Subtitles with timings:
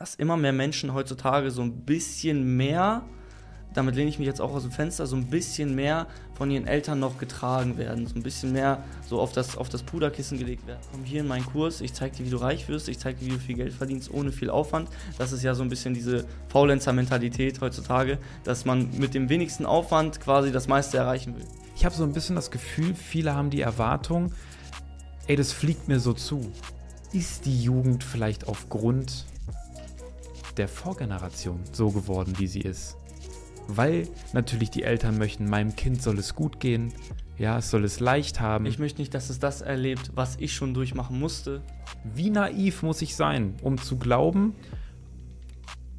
[0.00, 3.04] dass immer mehr Menschen heutzutage so ein bisschen mehr
[3.74, 6.66] damit lehne ich mich jetzt auch aus dem Fenster, so ein bisschen mehr von ihren
[6.66, 10.66] Eltern noch getragen werden, so ein bisschen mehr so auf das, auf das Puderkissen gelegt
[10.66, 10.80] werden.
[10.90, 13.26] Komm hier in meinen Kurs, ich zeige dir, wie du reich wirst, ich zeige dir,
[13.26, 14.88] wie du viel Geld verdienst, ohne viel Aufwand.
[15.18, 20.20] Das ist ja so ein bisschen diese Faulenzer-Mentalität heutzutage, dass man mit dem wenigsten Aufwand
[20.20, 21.44] quasi das meiste erreichen will.
[21.76, 24.32] Ich habe so ein bisschen das Gefühl, viele haben die Erwartung,
[25.28, 26.50] ey, das fliegt mir so zu.
[27.12, 29.26] Ist die Jugend vielleicht aufgrund
[30.60, 32.96] der Vorgeneration so geworden, wie sie ist?
[33.76, 36.92] weil natürlich die Eltern möchten, meinem Kind soll es gut gehen,
[37.38, 38.66] ja, es soll es leicht haben.
[38.66, 41.62] Ich möchte nicht, dass es das erlebt, was ich schon durchmachen musste.
[42.04, 44.54] Wie naiv muss ich sein, um zu glauben,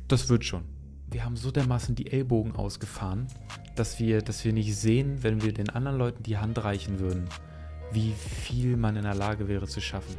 [0.07, 0.63] das wird schon.
[1.09, 3.27] Wir haben so dermaßen die Ellbogen ausgefahren,
[3.75, 7.25] dass wir, dass wir nicht sehen, wenn wir den anderen Leuten die Hand reichen würden,
[7.91, 10.15] wie viel man in der Lage wäre zu schaffen.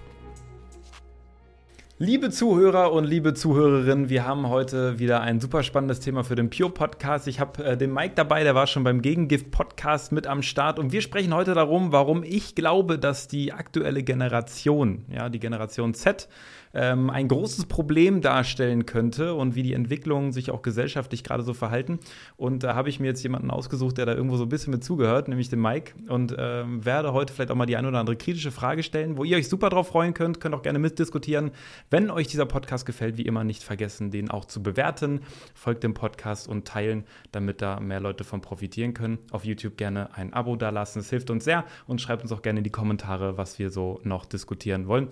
[2.04, 6.50] Liebe Zuhörer und liebe Zuhörerinnen, wir haben heute wieder ein super spannendes Thema für den
[6.50, 7.28] Pure Podcast.
[7.28, 10.80] Ich habe äh, den Mike dabei, der war schon beim Gegengift Podcast mit am Start
[10.80, 15.94] und wir sprechen heute darum, warum ich glaube, dass die aktuelle Generation, ja, die Generation
[15.94, 16.28] Z,
[16.74, 21.54] ähm, ein großes Problem darstellen könnte und wie die Entwicklungen sich auch gesellschaftlich gerade so
[21.54, 21.98] verhalten.
[22.36, 24.84] Und da habe ich mir jetzt jemanden ausgesucht, der da irgendwo so ein bisschen mit
[24.84, 25.92] zugehört, nämlich den Mike.
[26.08, 29.24] Und ähm, werde heute vielleicht auch mal die ein oder andere kritische Frage stellen, wo
[29.24, 30.40] ihr euch super drauf freuen könnt.
[30.40, 31.50] Könnt auch gerne mitdiskutieren.
[31.90, 35.20] Wenn euch dieser Podcast gefällt, wie immer nicht vergessen, den auch zu bewerten.
[35.54, 39.18] Folgt dem Podcast und teilen, damit da mehr Leute von profitieren können.
[39.30, 41.00] Auf YouTube gerne ein Abo dalassen.
[41.00, 44.00] Es hilft uns sehr und schreibt uns auch gerne in die Kommentare, was wir so
[44.04, 45.08] noch diskutieren wollen.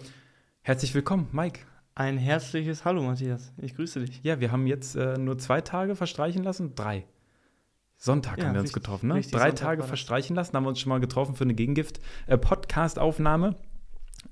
[0.63, 1.61] Herzlich willkommen, Mike.
[1.95, 3.51] Ein herzliches Hallo, Matthias.
[3.57, 4.21] Ich grüße dich.
[4.23, 6.75] Ja, wir haben jetzt äh, nur zwei Tage verstreichen lassen.
[6.75, 7.07] Drei.
[7.97, 9.23] Sonntag ja, haben wir uns richtig, getroffen, ne?
[9.23, 13.57] Drei Sonntag Tage verstreichen lassen, haben wir uns schon mal getroffen für eine Gegengift-Podcast-Aufnahme.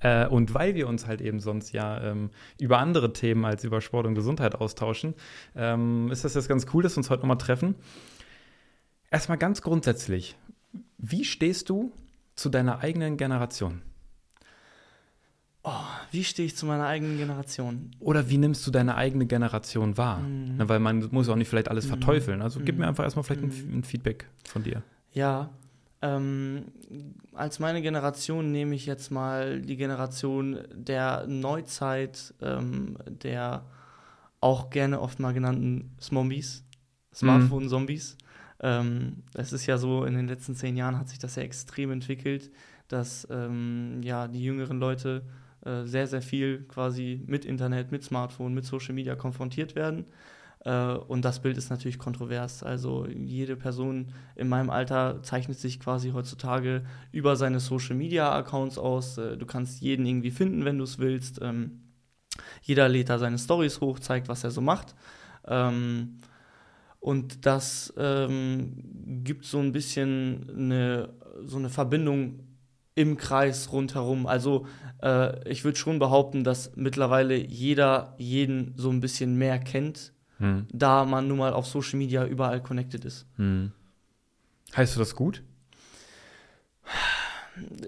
[0.01, 3.65] Äh, äh, und weil wir uns halt eben sonst ja ähm, über andere Themen als
[3.65, 5.15] über Sport und Gesundheit austauschen,
[5.57, 7.75] ähm, ist das jetzt ganz cool, dass wir uns heute nochmal treffen.
[9.11, 10.37] Erstmal ganz grundsätzlich,
[10.99, 11.91] wie stehst du
[12.37, 13.81] zu deiner eigenen Generation?
[15.71, 17.91] Oh, wie stehe ich zu meiner eigenen Generation?
[18.01, 20.21] Oder wie nimmst du deine eigene Generation wahr?
[20.21, 20.55] Mhm.
[20.57, 21.91] Na, weil man muss auch nicht vielleicht alles mhm.
[21.91, 22.41] verteufeln.
[22.41, 22.89] Also gib mir mhm.
[22.89, 23.79] einfach erstmal vielleicht ein, mhm.
[23.79, 24.83] ein, Feedback von dir.
[25.13, 25.51] Ja,
[26.01, 26.65] ähm,
[27.35, 33.67] als meine Generation nehme ich jetzt mal die Generation der Neuzeit, ähm, der
[34.41, 36.65] auch gerne oft mal genannten Smombies,
[37.13, 38.17] Smartphone-Zombies.
[38.61, 41.91] Ähm, es ist ja so, in den letzten zehn Jahren hat sich das ja extrem
[41.91, 42.51] entwickelt,
[42.87, 45.25] dass ähm, ja, die jüngeren Leute
[45.65, 50.07] äh, sehr, sehr viel quasi mit Internet, mit Smartphone, mit Social Media konfrontiert werden.
[50.65, 52.63] Äh, und das Bild ist natürlich kontrovers.
[52.63, 58.79] Also jede Person in meinem Alter zeichnet sich quasi heutzutage über seine Social Media Accounts
[58.79, 59.19] aus.
[59.19, 61.41] Äh, du kannst jeden irgendwie finden, wenn du es willst.
[61.43, 61.83] Ähm,
[62.63, 64.95] jeder lädt da seine Stories hoch, zeigt, was er so macht.
[65.47, 66.19] Ähm,
[67.01, 71.11] und das ähm, gibt so ein bisschen eine,
[71.45, 72.41] so eine Verbindung
[72.99, 74.27] im Kreis rundherum.
[74.27, 74.67] Also
[75.03, 80.67] äh, ich würde schon behaupten, dass mittlerweile jeder jeden so ein bisschen mehr kennt, hm.
[80.73, 83.25] da man nun mal auf Social Media überall connected ist.
[83.37, 83.71] Hm.
[84.77, 85.45] Heißt du das gut?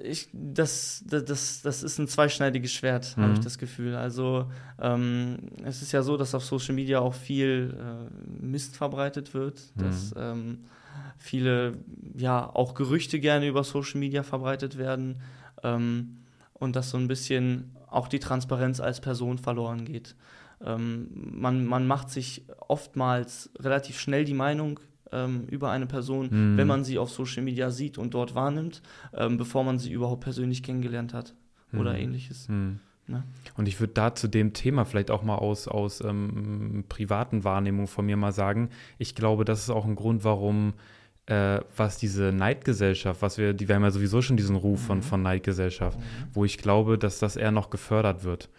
[0.03, 3.23] Ich, das, das, das ist ein zweischneidiges Schwert, mhm.
[3.23, 3.95] habe ich das Gefühl.
[3.95, 4.51] Also
[4.81, 9.61] ähm, es ist ja so, dass auf Social Media auch viel äh, Mist verbreitet wird,
[9.75, 9.83] mhm.
[9.83, 10.65] dass ähm,
[11.21, 11.75] viele,
[12.17, 15.21] ja, auch Gerüchte gerne über Social Media verbreitet werden
[15.63, 16.17] ähm,
[16.55, 20.17] und dass so ein bisschen auch die Transparenz als Person verloren geht.
[20.65, 24.81] Ähm, man, man macht sich oftmals relativ schnell die Meinung
[25.13, 26.57] ähm, über eine Person, mhm.
[26.57, 28.83] wenn man sie auf Social Media sieht und dort wahrnimmt,
[29.15, 31.35] ähm, bevor man sie überhaupt persönlich kennengelernt hat
[31.73, 31.99] oder mhm.
[31.99, 32.49] ähnliches.
[32.49, 32.81] Mhm.
[33.07, 33.25] Ne?
[33.57, 37.89] Und ich würde da zu dem Thema vielleicht auch mal aus, aus ähm, privaten Wahrnehmung
[37.89, 40.75] von mir mal sagen, ich glaube, das ist auch ein Grund, warum
[41.31, 44.87] äh, was diese Neidgesellschaft, was wir, die wir haben ja sowieso schon diesen Ruf mhm.
[44.87, 46.03] von, von Neidgesellschaft, mhm.
[46.33, 48.51] wo ich glaube, dass das eher noch gefördert wird.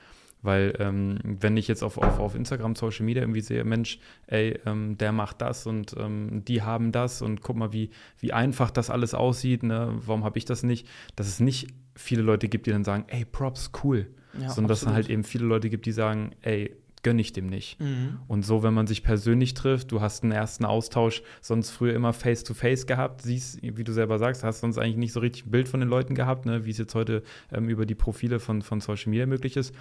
[0.41, 4.57] Weil ähm, wenn ich jetzt auf, auf, auf Instagram, Social Media irgendwie sehe, Mensch, ey,
[4.65, 8.71] ähm, der macht das und ähm, die haben das und guck mal, wie, wie einfach
[8.71, 9.93] das alles aussieht, ne?
[10.05, 10.87] warum habe ich das nicht?
[11.15, 14.07] Dass es nicht viele Leute gibt, die dann sagen, ey, Props, cool.
[14.39, 17.47] Ja, sondern dass es halt eben viele Leute gibt, die sagen, ey, gönne ich dem
[17.47, 17.79] nicht.
[17.79, 18.19] Mhm.
[18.27, 22.13] Und so, wenn man sich persönlich trifft, du hast einen ersten Austausch, sonst früher immer
[22.13, 25.51] face-to-face -face gehabt, siehst, wie du selber sagst, hast sonst eigentlich nicht so richtig ein
[25.51, 28.61] Bild von den Leuten gehabt, ne, wie es jetzt heute ähm, über die Profile von,
[28.61, 29.73] von Social Media möglich ist,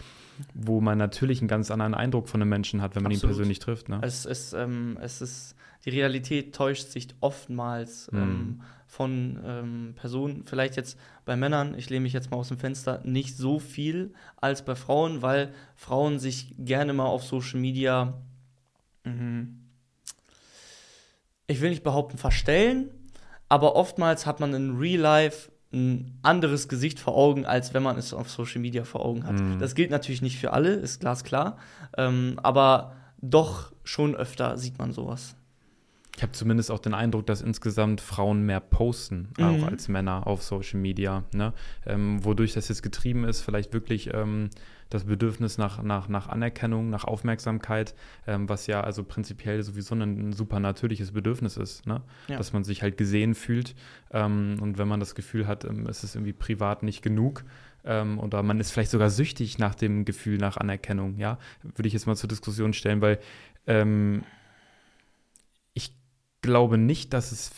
[0.55, 3.34] wo man natürlich einen ganz anderen Eindruck von einem Menschen hat, wenn man Absolut.
[3.34, 3.88] ihn persönlich trifft.
[3.88, 4.00] Ne?
[4.02, 8.19] Es, es, ähm, es ist, die Realität täuscht sich oftmals mhm.
[8.19, 12.59] ähm, von ähm, Personen, vielleicht jetzt bei Männern, ich lehne mich jetzt mal aus dem
[12.59, 18.15] Fenster, nicht so viel als bei Frauen, weil Frauen sich gerne mal auf Social Media,
[19.05, 19.47] mh,
[21.47, 22.91] ich will nicht behaupten, verstellen,
[23.49, 27.97] aber oftmals hat man in Real Life ein anderes Gesicht vor Augen, als wenn man
[27.97, 29.38] es auf Social Media vor Augen hat.
[29.38, 29.61] Mhm.
[29.61, 31.59] Das gilt natürlich nicht für alle, ist glasklar,
[31.97, 35.37] ähm, aber doch schon öfter sieht man sowas.
[36.17, 39.45] Ich habe zumindest auch den Eindruck, dass insgesamt Frauen mehr posten, mhm.
[39.45, 41.25] auch als Männer auf Social Media.
[41.33, 41.53] Ne?
[41.87, 44.51] Ähm, wodurch das jetzt getrieben ist, vielleicht wirklich ähm,
[44.91, 47.95] das Bedürfnis nach, nach, nach Anerkennung, nach Aufmerksamkeit,
[48.27, 52.03] ähm, was ja also prinzipiell sowieso ein, ein super natürliches Bedürfnis ist, ne?
[52.29, 52.37] Ja.
[52.37, 53.75] dass man sich halt gesehen fühlt.
[54.11, 57.45] Ähm, und wenn man das Gefühl hat, ähm, es ist irgendwie privat nicht genug,
[57.85, 61.95] ähm, oder man ist vielleicht sogar süchtig nach dem Gefühl nach Anerkennung, ja, würde ich
[61.95, 63.21] jetzt mal zur Diskussion stellen, weil
[63.67, 64.23] ähm,
[66.42, 67.50] glaube nicht, dass es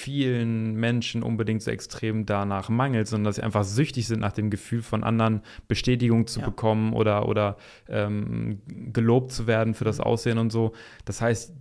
[0.00, 4.48] vielen Menschen unbedingt so extrem danach mangelt, sondern dass sie einfach süchtig sind nach dem
[4.48, 6.46] Gefühl von anderen Bestätigung zu ja.
[6.46, 10.04] bekommen oder, oder ähm, gelobt zu werden für das mhm.
[10.04, 10.72] Aussehen und so.
[11.04, 11.54] Das heißt,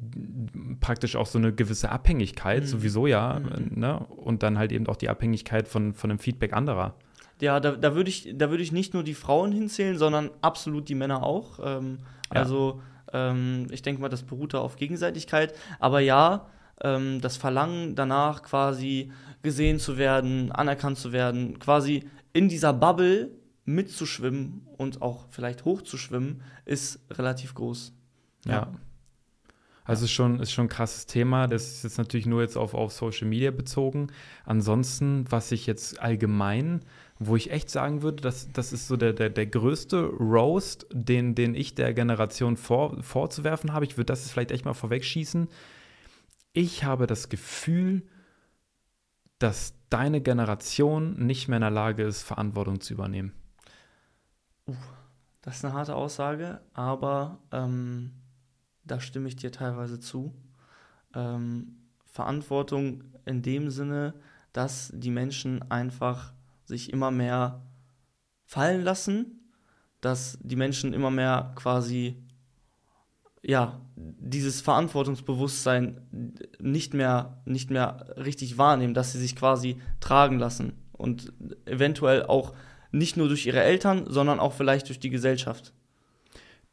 [0.79, 2.67] praktisch auch so eine gewisse Abhängigkeit, mhm.
[2.67, 3.79] sowieso ja, mhm.
[3.79, 4.00] ne?
[4.00, 6.95] und dann halt eben auch die Abhängigkeit von, von dem Feedback anderer.
[7.41, 10.95] Ja, da, da würde ich, würd ich nicht nur die Frauen hinzählen, sondern absolut die
[10.95, 11.59] Männer auch.
[11.61, 12.00] Ähm,
[12.33, 12.41] ja.
[12.41, 12.81] Also
[13.13, 15.53] ähm, ich denke mal, das beruht da auf Gegenseitigkeit.
[15.79, 16.47] Aber ja,
[16.81, 19.11] ähm, das Verlangen danach quasi
[19.41, 23.31] gesehen zu werden, anerkannt zu werden, quasi in dieser Bubble
[23.65, 27.94] mitzuschwimmen und auch vielleicht hochzuschwimmen, ist relativ groß.
[28.45, 28.51] Ja.
[28.51, 28.71] ja.
[29.83, 31.47] Also ist schon, ist schon ein krasses Thema.
[31.47, 34.11] Das ist jetzt natürlich nur jetzt auf, auf Social Media bezogen.
[34.45, 36.81] Ansonsten, was ich jetzt allgemein,
[37.19, 41.36] wo ich echt sagen würde, dass das ist so der, der, der größte Roast, den,
[41.36, 43.86] den ich der Generation vor, vorzuwerfen habe.
[43.86, 45.50] Ich würde das vielleicht echt mal vorwegschießen
[46.54, 48.07] ich habe das Gefühl,
[49.38, 53.33] dass deine Generation nicht mehr in der Lage ist, Verantwortung zu übernehmen.
[54.68, 54.75] Uh,
[55.42, 58.12] das ist eine harte Aussage, aber ähm,
[58.83, 60.36] da stimme ich dir teilweise zu.
[61.13, 64.13] Ähm, Verantwortung in dem Sinne,
[64.51, 66.33] dass die Menschen einfach
[66.69, 67.66] sich immer mehr
[68.45, 69.50] fallen lassen,
[70.01, 72.24] dass die Menschen immer mehr quasi
[73.42, 76.01] ja, dieses Verantwortungsbewusstsein
[76.60, 81.33] nicht mehr, nicht mehr richtig wahrnehmen, dass sie sich quasi tragen lassen und
[81.66, 82.54] eventuell auch
[82.92, 85.74] nicht nur durch ihre Eltern, sondern auch vielleicht durch die Gesellschaft.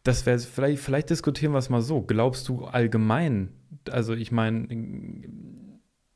[0.03, 2.03] Das wäre vielleicht, vielleicht diskutieren wir es mal so.
[2.03, 3.53] Glaubst du allgemein,
[3.91, 4.67] also ich meine,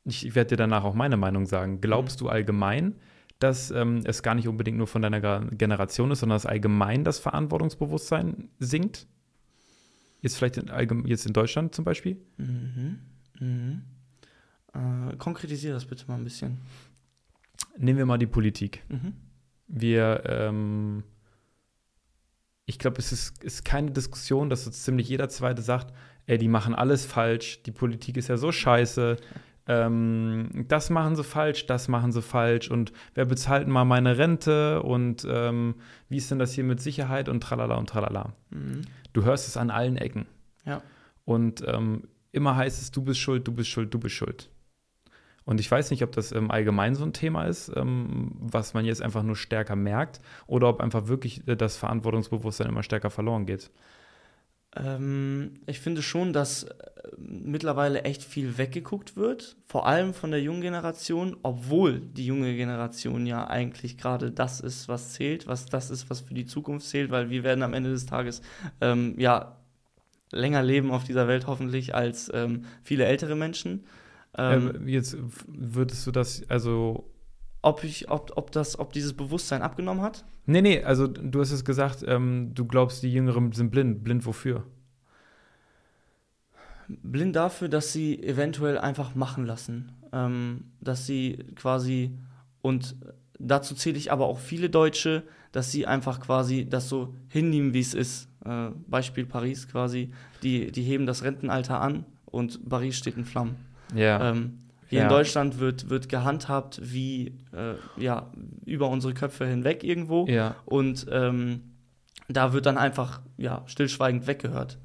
[0.05, 1.81] ich, werde dir danach auch meine Meinung sagen.
[1.81, 2.25] Glaubst mhm.
[2.25, 2.95] du allgemein,
[3.43, 7.19] dass ähm, es gar nicht unbedingt nur von deiner Generation ist, sondern dass allgemein das
[7.19, 9.07] Verantwortungsbewusstsein sinkt?
[10.21, 12.17] Jetzt vielleicht in, jetzt in Deutschland zum Beispiel?
[12.37, 12.99] Mhm.
[13.39, 13.81] Mhm.
[14.73, 16.59] Äh, konkretisiere das bitte mal ein bisschen.
[17.77, 18.83] Nehmen wir mal die Politik.
[18.89, 19.13] Mhm.
[19.67, 21.03] Wir, ähm,
[22.65, 25.93] ich glaube, es ist, ist keine Diskussion, dass so ziemlich jeder Zweite sagt,
[26.27, 29.17] ey, die machen alles falsch, die Politik ist ja so scheiße,
[29.71, 34.83] ähm, das machen sie falsch, das machen sie falsch und wer bezahlt mal meine Rente
[34.83, 35.75] und ähm,
[36.09, 38.33] wie ist denn das hier mit Sicherheit und tralala und tralala.
[38.49, 38.81] Mhm.
[39.13, 40.25] Du hörst es an allen Ecken.
[40.65, 40.81] Ja.
[41.23, 42.03] Und ähm,
[42.33, 44.49] immer heißt es, du bist schuld, du bist schuld, du bist schuld.
[45.43, 48.85] Und ich weiß nicht, ob das ähm, allgemein so ein Thema ist, ähm, was man
[48.85, 53.45] jetzt einfach nur stärker merkt, oder ob einfach wirklich äh, das Verantwortungsbewusstsein immer stärker verloren
[53.45, 53.71] geht.
[54.75, 56.71] Ähm, ich finde schon, dass äh,
[57.17, 63.25] mittlerweile echt viel weggeguckt wird, vor allem von der jungen Generation, obwohl die junge Generation
[63.25, 67.11] ja eigentlich gerade das ist, was zählt, was das ist, was für die Zukunft zählt,
[67.11, 68.41] weil wir werden am Ende des Tages
[68.79, 69.57] ähm, ja
[70.31, 73.85] länger leben auf dieser Welt hoffentlich als ähm, viele ältere Menschen.
[74.37, 77.10] Ähm, ähm jetzt würdest du das also
[77.61, 80.25] ob ich, ob, ob das, ob dieses Bewusstsein abgenommen hat?
[80.45, 84.03] Nee, nee, also du hast es gesagt, ähm, du glaubst, die Jüngeren sind blind.
[84.03, 84.63] Blind wofür?
[86.87, 89.91] Blind dafür, dass sie eventuell einfach machen lassen.
[90.11, 92.17] Ähm, dass sie quasi,
[92.61, 92.95] und
[93.39, 97.79] dazu zähle ich aber auch viele Deutsche, dass sie einfach quasi das so hinnehmen, wie
[97.79, 98.27] es ist.
[98.45, 100.11] Äh, Beispiel Paris quasi,
[100.43, 103.55] die, die heben das Rentenalter an und Paris steht in Flammen.
[103.93, 104.31] Ja.
[104.31, 104.59] Ähm,
[104.91, 105.05] hier ja.
[105.05, 108.29] in Deutschland wird, wird gehandhabt wie äh, ja,
[108.65, 110.27] über unsere Köpfe hinweg irgendwo.
[110.27, 110.55] Ja.
[110.65, 111.61] Und ähm,
[112.27, 114.79] da wird dann einfach ja, stillschweigend weggehört.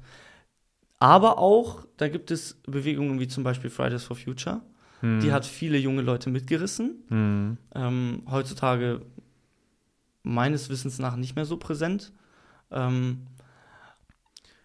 [0.97, 4.61] Aber auch, da gibt es Bewegungen wie zum Beispiel Fridays for Future.
[5.01, 5.19] Hm.
[5.19, 7.03] Die hat viele junge Leute mitgerissen.
[7.09, 7.57] Hm.
[7.75, 9.01] Ähm, heutzutage
[10.23, 12.13] meines Wissens nach nicht mehr so präsent.
[12.71, 13.27] Ähm,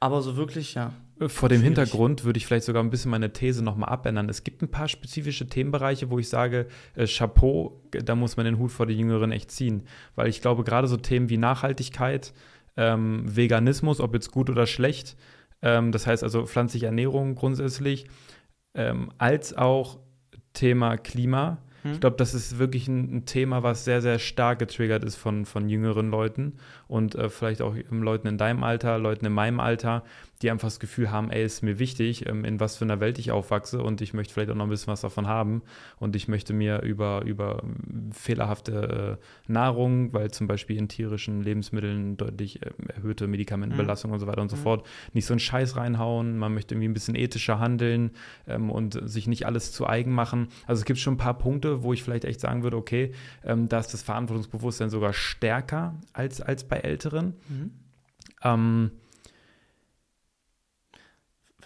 [0.03, 0.93] Aber so wirklich, ja.
[1.29, 1.77] Vor dem Schwierig.
[1.77, 4.29] Hintergrund würde ich vielleicht sogar ein bisschen meine These nochmal abändern.
[4.29, 6.67] Es gibt ein paar spezifische Themenbereiche, wo ich sage,
[6.97, 9.85] äh, Chapeau, da muss man den Hut vor die Jüngeren echt ziehen.
[10.17, 12.33] Weil ich glaube, gerade so Themen wie Nachhaltigkeit,
[12.77, 15.17] ähm, Veganismus, ob jetzt gut oder schlecht,
[15.63, 18.09] ähm, das heißt also pflanzliche Ernährung grundsätzlich,
[18.75, 20.01] ähm, als auch
[20.53, 21.93] Thema Klima, hm.
[21.93, 25.45] Ich glaube, das ist wirklich ein, ein, Thema, was sehr, sehr stark getriggert ist von,
[25.45, 26.55] von jüngeren Leuten
[26.93, 30.05] und äh, vielleicht auch Leuten in deinem Alter, Leuten in meinem Alter,
[30.43, 33.19] die einfach das Gefühl haben, ey, ist mir wichtig, ähm, in was für einer Welt
[33.19, 35.63] ich aufwachse und ich möchte vielleicht auch noch ein bisschen was davon haben
[35.99, 37.63] und ich möchte mir über, über
[38.13, 44.15] fehlerhafte äh, Nahrung, weil zum Beispiel in tierischen Lebensmitteln deutlich äh, erhöhte Medikamentenbelastung mhm.
[44.15, 44.63] und so weiter und so mhm.
[44.63, 48.11] fort, nicht so einen Scheiß reinhauen, man möchte irgendwie ein bisschen ethischer handeln
[48.47, 50.49] ähm, und sich nicht alles zu eigen machen.
[50.67, 53.13] Also es gibt schon ein paar Punkte, wo ich vielleicht echt sagen würde, okay,
[53.47, 57.35] ähm, da ist das Verantwortungsbewusstsein sogar stärker als, als bei Älteren.
[57.49, 57.71] Mhm.
[58.43, 58.91] Ähm,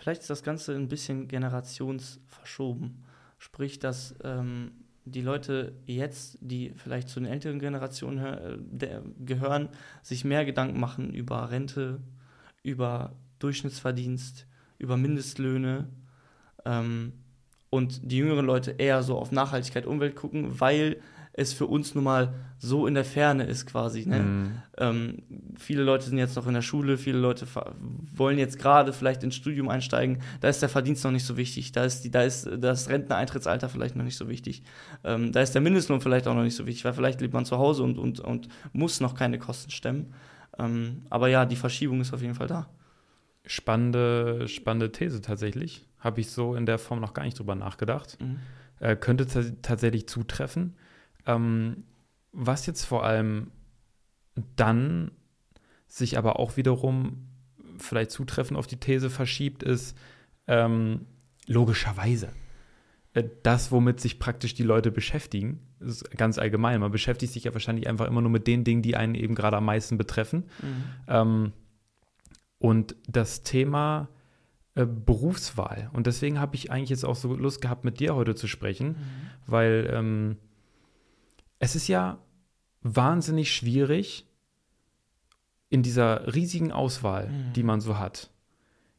[0.07, 3.03] Vielleicht ist das Ganze ein bisschen generationsverschoben.
[3.39, 4.71] Sprich, dass ähm,
[5.05, 8.19] die Leute jetzt, die vielleicht zu den älteren Generationen
[8.81, 9.69] äh, gehören,
[10.05, 12.01] sich mehr Gedanken machen über Rente,
[12.63, 14.47] über Durchschnittsverdienst,
[14.79, 15.89] über Mindestlöhne
[16.65, 17.13] ähm,
[17.69, 21.01] und die jüngeren Leute eher so auf Nachhaltigkeit, Umwelt gucken, weil
[21.37, 24.07] es für uns nun mal so in der Ferne ist quasi.
[24.07, 24.19] Ne?
[24.21, 24.63] Mhm.
[24.79, 25.23] Ähm,
[25.59, 27.47] viele Leute sind jetzt noch in der Schule, viele Leute
[28.15, 30.23] wollen jetzt gerade vielleicht ins Studium einsteigen.
[30.41, 31.73] Da ist der Verdienst noch nicht so wichtig.
[31.73, 34.63] Da ist, die, da ist das Renteneintrittsalter vielleicht noch nicht so wichtig.
[35.05, 37.45] Ähm, da ist der Mindestlohn vielleicht auch noch nicht so wichtig, weil vielleicht lebt man
[37.45, 40.15] zu Hause und, und, und muss noch keine Kosten stemmen.
[40.59, 42.71] Ähm, aber ja, die Verschiebung ist auf jeden Fall da.
[43.45, 45.85] Spannende, spannende These tatsächlich.
[46.01, 48.17] Habe ich so in der Form noch gar nicht drüber nachgedacht.
[48.23, 48.39] Mhm.
[48.81, 49.27] Äh, könnte
[49.61, 50.75] tatsächlich zutreffen.
[51.27, 51.85] Ähm,
[52.33, 53.51] was jetzt vor allem
[54.57, 55.11] dann
[55.87, 57.29] sich aber auch wiederum
[57.79, 59.97] vielleicht zutreffend auf die These verschiebt, ist
[60.47, 61.07] ähm,
[61.47, 62.31] logischerweise
[63.17, 66.81] äh, das, womit sich praktisch die Leute beschäftigen, ist ganz allgemein.
[66.81, 69.57] Man beschäftigt sich ja wahrscheinlich einfach immer nur mit den Dingen, die einen eben gerade
[69.57, 70.45] am meisten betreffen.
[70.63, 70.85] Mhm.
[71.09, 71.53] Ähm,
[72.59, 74.09] und das Thema
[74.75, 75.91] äh, Berufswahl.
[75.93, 78.89] Und deswegen habe ich eigentlich jetzt auch so Lust gehabt, mit dir heute zu sprechen,
[78.89, 78.97] mhm.
[79.47, 80.37] weil ähm,
[81.59, 82.19] es ist ja
[82.83, 84.27] wahnsinnig schwierig,
[85.69, 87.53] in dieser riesigen Auswahl, mhm.
[87.55, 88.31] die man so hat,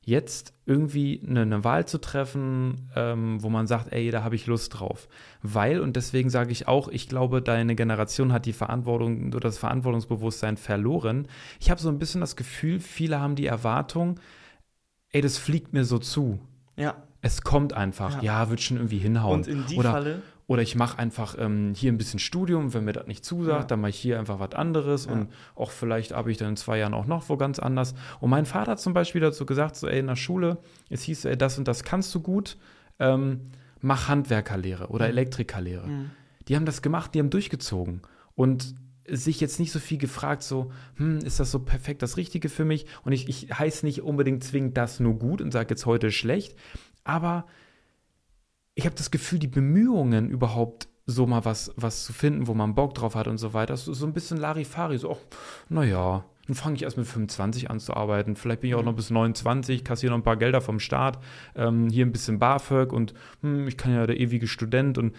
[0.01, 4.47] jetzt irgendwie eine, eine Wahl zu treffen, ähm, wo man sagt, ey, da habe ich
[4.47, 5.07] Lust drauf.
[5.41, 9.57] Weil, und deswegen sage ich auch, ich glaube, deine Generation hat die Verantwortung oder das
[9.57, 11.27] Verantwortungsbewusstsein verloren.
[11.59, 14.19] Ich habe so ein bisschen das Gefühl, viele haben die Erwartung,
[15.11, 16.39] ey, das fliegt mir so zu.
[16.77, 16.95] Ja.
[17.21, 19.39] Es kommt einfach, ja, ja wird schon irgendwie hinhauen.
[19.39, 22.85] Und in die oder, Falle oder ich mache einfach ähm, hier ein bisschen Studium, wenn
[22.85, 23.67] mir das nicht zusagt, ja.
[23.67, 25.11] dann mache ich hier einfach was anderes ja.
[25.11, 27.93] und auch vielleicht habe ich dann in zwei Jahren auch noch wo ganz anders.
[28.21, 30.57] Und mein Vater hat zum Beispiel dazu gesagt, so ey, in der Schule,
[30.89, 32.57] es hieß, ey, das und das kannst du gut,
[32.99, 33.51] ähm,
[33.81, 35.11] mach Handwerkerlehre oder mhm.
[35.11, 35.87] Elektrikerlehre.
[35.87, 36.11] Mhm.
[36.47, 38.01] Die haben das gemacht, die haben durchgezogen
[38.35, 38.73] und
[39.09, 42.65] sich jetzt nicht so viel gefragt, so, hm, ist das so perfekt das Richtige für
[42.65, 42.85] mich?
[43.03, 46.57] Und ich, ich heiße nicht unbedingt zwingend das nur gut und sage jetzt heute schlecht,
[47.03, 47.45] aber
[48.77, 52.75] ich habe das Gefühl, die Bemühungen überhaupt so mal was, was zu finden, wo man
[52.75, 55.17] Bock drauf hat und so weiter, so, so ein bisschen Larifari, so, oh,
[55.67, 58.35] naja, dann fange ich erst mit 25 an zu arbeiten.
[58.35, 61.17] Vielleicht bin ich auch noch bis 29, kassiere noch ein paar Gelder vom Staat,
[61.55, 65.15] ähm, hier ein bisschen BAföG und hm, ich kann ja der ewige Student und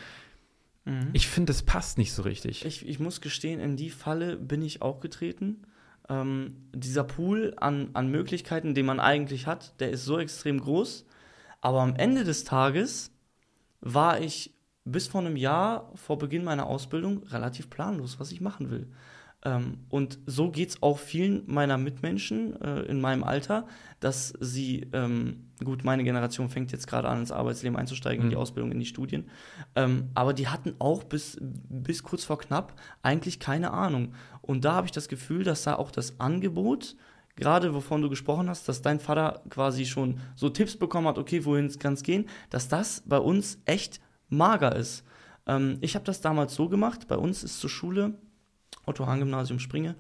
[0.85, 1.09] mhm.
[1.13, 2.65] ich finde, das passt nicht so richtig.
[2.65, 5.63] Ich, ich muss gestehen, in die Falle bin ich auch getreten.
[6.09, 11.07] Ähm, dieser Pool an, an Möglichkeiten, den man eigentlich hat, der ist so extrem groß,
[11.61, 13.11] aber am Ende des Tages
[13.81, 14.55] war ich
[14.85, 18.89] bis vor einem Jahr vor Beginn meiner Ausbildung relativ planlos, was ich machen will.
[19.45, 23.69] Ähm, und so geht es auch vielen meiner Mitmenschen äh, in meinem Alter,
[24.01, 28.27] dass sie, ähm, gut, meine Generation fängt jetzt gerade an, ins Arbeitsleben einzusteigen, mhm.
[28.27, 28.43] in die mhm.
[28.43, 29.31] Ausbildung, in die Studien,
[29.77, 34.15] ähm, aber die hatten auch bis, bis kurz vor knapp eigentlich keine Ahnung.
[34.43, 36.97] Und da habe ich das Gefühl, dass da auch das Angebot
[37.39, 41.45] gerade wovon du gesprochen hast, dass dein Vater quasi schon so Tipps bekommen hat, okay,
[41.45, 45.05] wohin kann es gehen, dass das bei uns echt mager ist.
[45.47, 48.15] Ähm, ich habe das damals so gemacht, bei uns ist zur Schule,
[48.87, 49.95] Otto-Hahn-Gymnasium Springe,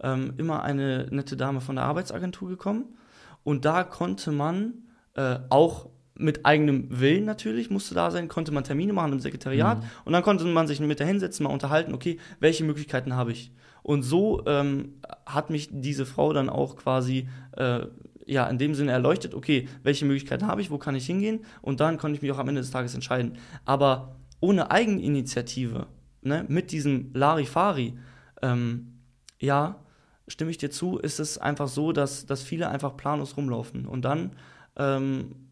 [0.00, 2.96] ähm, immer eine nette Dame von der Arbeitsagentur gekommen
[3.42, 4.74] und da konnte man
[5.14, 9.80] äh, auch mit eigenem Willen natürlich musste da sein, konnte man Termine machen im Sekretariat
[9.80, 9.86] mhm.
[10.04, 13.52] und dann konnte man sich mit der hinsetzen, mal unterhalten, okay, welche Möglichkeiten habe ich?
[13.82, 17.86] Und so ähm, hat mich diese Frau dann auch quasi äh,
[18.26, 21.44] ja, in dem Sinne erleuchtet, okay, welche Möglichkeiten habe ich, wo kann ich hingehen?
[21.60, 23.38] Und dann konnte ich mich auch am Ende des Tages entscheiden.
[23.64, 25.86] Aber ohne Eigeninitiative,
[26.22, 27.94] ne, mit diesem Larifari,
[28.42, 29.00] ähm,
[29.40, 29.80] ja,
[30.28, 33.86] stimme ich dir zu, ist es einfach so, dass, dass viele einfach planlos rumlaufen.
[33.86, 34.32] Und dann
[34.76, 35.32] ähm,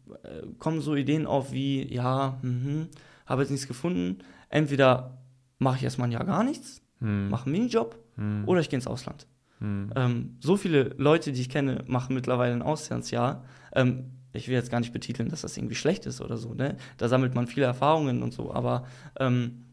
[0.59, 2.87] kommen so Ideen auf wie, ja, mh,
[3.25, 4.19] habe jetzt nichts gefunden.
[4.49, 5.17] Entweder
[5.59, 7.29] mache ich erstmal ein Jahr gar nichts, hm.
[7.29, 8.43] mache einen Minijob hm.
[8.47, 9.27] oder ich gehe ins Ausland.
[9.59, 9.91] Hm.
[9.95, 13.45] Ähm, so viele Leute, die ich kenne, machen mittlerweile ein Auslandsjahr.
[13.73, 16.53] Ähm, ich will jetzt gar nicht betiteln, dass das irgendwie schlecht ist oder so.
[16.53, 16.77] Ne?
[16.97, 18.53] Da sammelt man viele Erfahrungen und so.
[18.53, 18.85] Aber
[19.19, 19.65] ähm,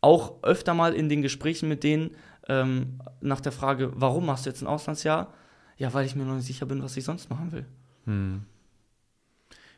[0.00, 2.10] auch öfter mal in den Gesprächen mit denen
[2.48, 5.32] ähm, nach der Frage, warum machst du jetzt ein Auslandsjahr?
[5.76, 7.66] Ja, weil ich mir noch nicht sicher bin, was ich sonst machen will.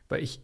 [0.09, 0.41] Weil ich,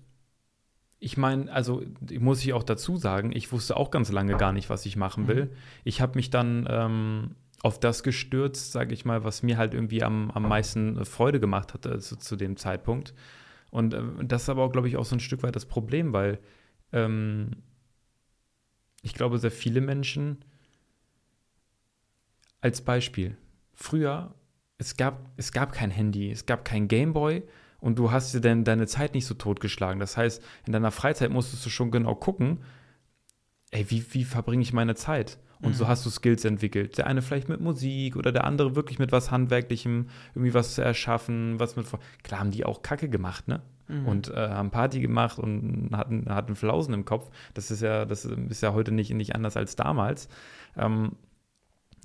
[0.99, 1.83] ich meine, also
[2.19, 5.29] muss ich auch dazu sagen, ich wusste auch ganz lange gar nicht, was ich machen
[5.29, 5.47] will.
[5.47, 5.51] Mhm.
[5.85, 10.03] Ich habe mich dann ähm, auf das gestürzt, sage ich mal, was mir halt irgendwie
[10.03, 13.15] am, am meisten Freude gemacht hatte zu, zu dem Zeitpunkt.
[13.71, 16.13] Und äh, das ist aber auch, glaube ich, auch so ein Stück weit das Problem,
[16.13, 16.39] weil
[16.93, 17.63] ähm,
[19.03, 20.45] ich glaube, sehr viele Menschen,
[22.61, 23.37] als Beispiel,
[23.75, 24.35] früher,
[24.79, 27.43] es gab, es gab kein Handy, es gab kein Gameboy,
[27.85, 30.01] und du hast dir denn deine Zeit nicht so totgeschlagen.
[30.01, 32.63] Das heißt, in deiner Freizeit musstest du schon genau gucken,
[33.73, 35.39] ey, wie, wie verbringe ich meine Zeit?
[35.61, 35.75] Und mhm.
[35.75, 36.97] so hast du Skills entwickelt.
[36.97, 40.83] Der eine vielleicht mit Musik oder der andere wirklich mit was Handwerklichem, irgendwie was zu
[40.83, 41.87] erschaffen, was mit.
[42.23, 43.61] Klar haben die auch Kacke gemacht, ne?
[43.89, 44.09] Mhm.
[44.09, 47.31] Und äh, haben Party gemacht und hatten, hatten Flausen im Kopf.
[47.53, 50.31] Das ist ja, das ist ja heute nicht, nicht anders als damals.
[50.75, 51.17] Ähm,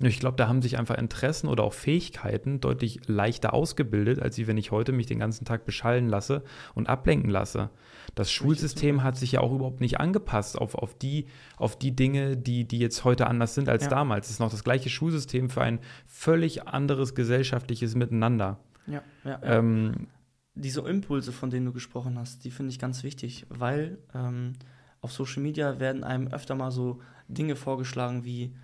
[0.08, 4.56] ich glaube, da haben sich einfach Interessen oder auch Fähigkeiten deutlich leichter ausgebildet, als wenn
[4.56, 6.42] ich heute mich den ganzen Tag beschallen lasse
[6.74, 7.68] und ablenken lasse.
[8.14, 11.26] Das Schulsystem hat sich ja auch überhaupt nicht angepasst auf, auf, die,
[11.58, 13.90] auf die Dinge, die, die jetzt heute anders sind als ja.
[13.90, 14.26] damals.
[14.26, 18.58] Es ist noch das gleiche Schulsystem für ein völlig anderes gesellschaftliches Miteinander.
[18.86, 19.42] Ja, ja, ja.
[19.42, 20.06] Ähm,
[20.54, 24.54] Diese Impulse, von denen du gesprochen hast, die finde ich ganz wichtig, weil ähm,
[25.02, 28.54] auf Social Media werden einem öfter mal so Dinge vorgeschlagen wie,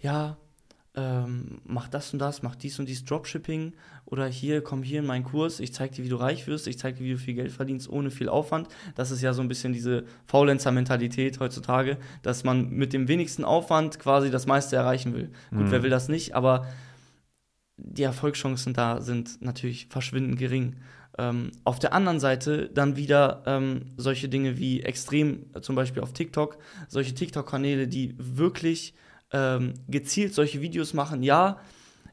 [0.00, 0.38] ja,
[0.98, 3.72] ähm, mach das und das, mach dies und dies Dropshipping
[4.04, 6.76] oder hier, komm hier in meinen Kurs, ich zeig dir, wie du reich wirst, ich
[6.76, 8.66] zeig dir, wie du viel Geld verdienst ohne viel Aufwand.
[8.96, 14.00] Das ist ja so ein bisschen diese Faulenzer-Mentalität heutzutage, dass man mit dem wenigsten Aufwand
[14.00, 15.30] quasi das meiste erreichen will.
[15.50, 15.70] Gut, mhm.
[15.70, 16.66] wer will das nicht, aber
[17.76, 20.76] die Erfolgschancen da sind natürlich verschwindend gering.
[21.16, 26.12] Ähm, auf der anderen Seite dann wieder ähm, solche Dinge wie extrem, zum Beispiel auf
[26.12, 26.58] TikTok,
[26.88, 28.94] solche TikTok-Kanäle, die wirklich
[29.32, 31.58] ähm, gezielt solche Videos machen, ja,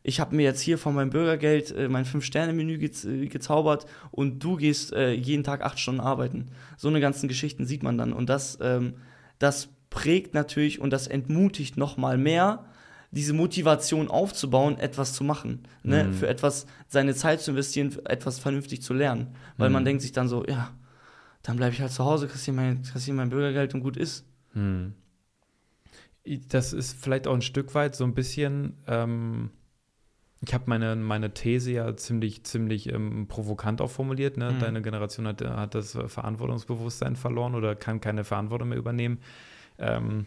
[0.08, 4.38] ich habe mir jetzt hier von meinem Bürgergeld äh, mein Fünf-Sterne-Menü gez äh, gezaubert und
[4.44, 6.52] du gehst äh, jeden Tag acht Stunden arbeiten.
[6.78, 8.14] So eine ganzen Geschichten sieht man dann.
[8.14, 8.94] Und das, ähm,
[9.40, 12.66] das prägt natürlich und das entmutigt noch mal mehr,
[13.10, 15.64] diese Motivation aufzubauen, etwas zu machen.
[15.82, 16.04] Ne?
[16.04, 16.14] Mhm.
[16.14, 19.36] Für etwas, seine Zeit zu investieren, etwas vernünftig zu lernen.
[19.58, 19.74] Weil mhm.
[19.74, 20.72] man denkt sich dann so, ja,
[21.42, 24.24] dann bleibe ich halt zu Hause, kassiere mein, mein Bürgergeld und gut ist.
[24.54, 24.94] Mhm
[26.48, 28.78] das ist vielleicht auch ein Stück weit so ein bisschen.
[28.88, 29.52] Ähm,
[30.46, 34.38] ich habe meine, meine These ja ziemlich, ziemlich ähm, provokant auch formuliert.
[34.38, 34.52] Ne?
[34.52, 34.60] Mhm.
[34.60, 39.20] Deine Generation hat, hat das Verantwortungsbewusstsein verloren oder kann keine Verantwortung mehr übernehmen.
[39.78, 40.26] Ähm,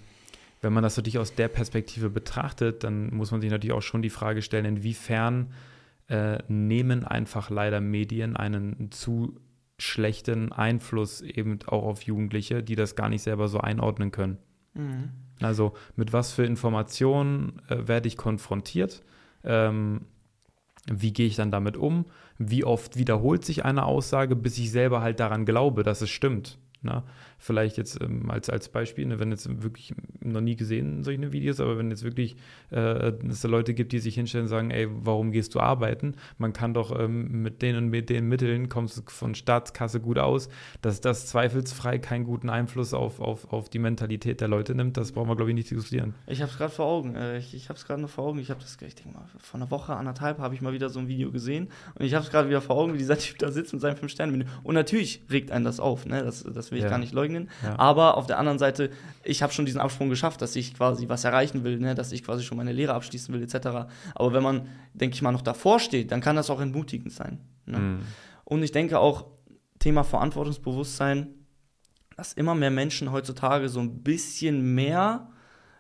[0.61, 4.03] wenn man das natürlich aus der Perspektive betrachtet, dann muss man sich natürlich auch schon
[4.03, 5.53] die Frage stellen, inwiefern
[6.09, 9.39] äh, nehmen einfach leider Medien einen zu
[9.79, 14.39] schlechten Einfluss eben auch auf Jugendliche, die das gar nicht selber so einordnen können.
[14.75, 15.11] Mhm.
[15.41, 19.03] Also mit was für Informationen äh, werde ich konfrontiert?
[19.45, 20.03] Ähm,
[20.91, 22.07] wie gehe ich dann damit um?
[22.39, 26.59] Wie oft wiederholt sich eine Aussage, bis ich selber halt daran glaube, dass es stimmt?
[26.83, 27.03] Ne?
[27.39, 31.61] Vielleicht jetzt ähm, als, als Beispiel, ne, wenn jetzt wirklich noch nie gesehen solche Videos,
[31.61, 32.37] aber wenn jetzt wirklich
[32.71, 36.15] äh, es da Leute gibt, die sich hinstellen und sagen, ey, warum gehst du arbeiten?
[36.39, 40.19] Man kann doch ähm, mit den und mit den Mitteln kommst du von Staatskasse gut
[40.19, 40.49] aus,
[40.83, 45.13] dass das zweifelsfrei keinen guten Einfluss auf, auf, auf die Mentalität der Leute nimmt, das
[45.13, 46.15] brauchen wir, glaube ich, nicht diskutieren.
[46.27, 47.17] Ich habe es gerade vor Augen.
[47.39, 48.39] Ich ich habe es gerade noch vor Augen.
[48.39, 50.99] Ich habe das, ich denke mal, vor einer Woche, anderthalb habe ich mal wieder so
[50.99, 53.51] ein Video gesehen und ich habe es gerade wieder vor Augen, wie dieser Typ da
[53.51, 54.45] sitzt mit seinem Fünf-Sterne-Menü.
[54.63, 56.23] Und natürlich regt einen das auf, ne?
[56.23, 56.91] das, das will ich ja.
[56.91, 57.28] gar nicht leugnen.
[57.63, 57.79] Ja.
[57.79, 58.91] Aber auf der anderen Seite,
[59.23, 61.95] ich habe schon diesen Absprung geschafft, dass ich quasi was erreichen will, ne?
[61.95, 63.89] dass ich quasi schon meine Lehre abschließen will, etc.
[64.15, 67.41] Aber wenn man, denke ich mal, noch davor steht, dann kann das auch entmutigend sein.
[67.67, 67.79] Ne?
[67.79, 67.99] Mhm.
[68.45, 69.27] Und ich denke auch,
[69.79, 71.29] Thema Verantwortungsbewusstsein,
[72.17, 75.29] dass immer mehr Menschen heutzutage so ein bisschen mehr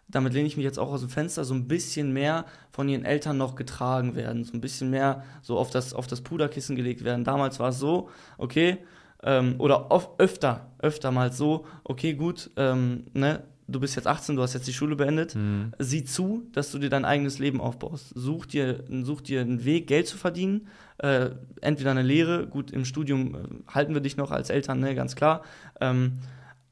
[0.08, 3.04] damit lehne ich mich jetzt auch aus dem Fenster, so ein bisschen mehr von ihren
[3.04, 7.04] Eltern noch getragen werden, so ein bisschen mehr so auf das, auf das Puderkissen gelegt
[7.04, 7.24] werden.
[7.24, 8.08] Damals war es so,
[8.38, 8.78] okay,
[9.22, 14.36] ähm, oder oft, öfter, öfter mal so, okay, gut, ähm, ne, du bist jetzt 18,
[14.36, 15.72] du hast jetzt die Schule beendet, mhm.
[15.78, 18.12] sieh zu, dass du dir dein eigenes Leben aufbaust.
[18.14, 22.84] Such dir, such dir einen Weg, Geld zu verdienen, äh, entweder eine Lehre, gut, im
[22.84, 23.38] Studium äh,
[23.72, 25.42] halten wir dich noch als Eltern, ne, ganz klar,
[25.80, 26.14] ähm,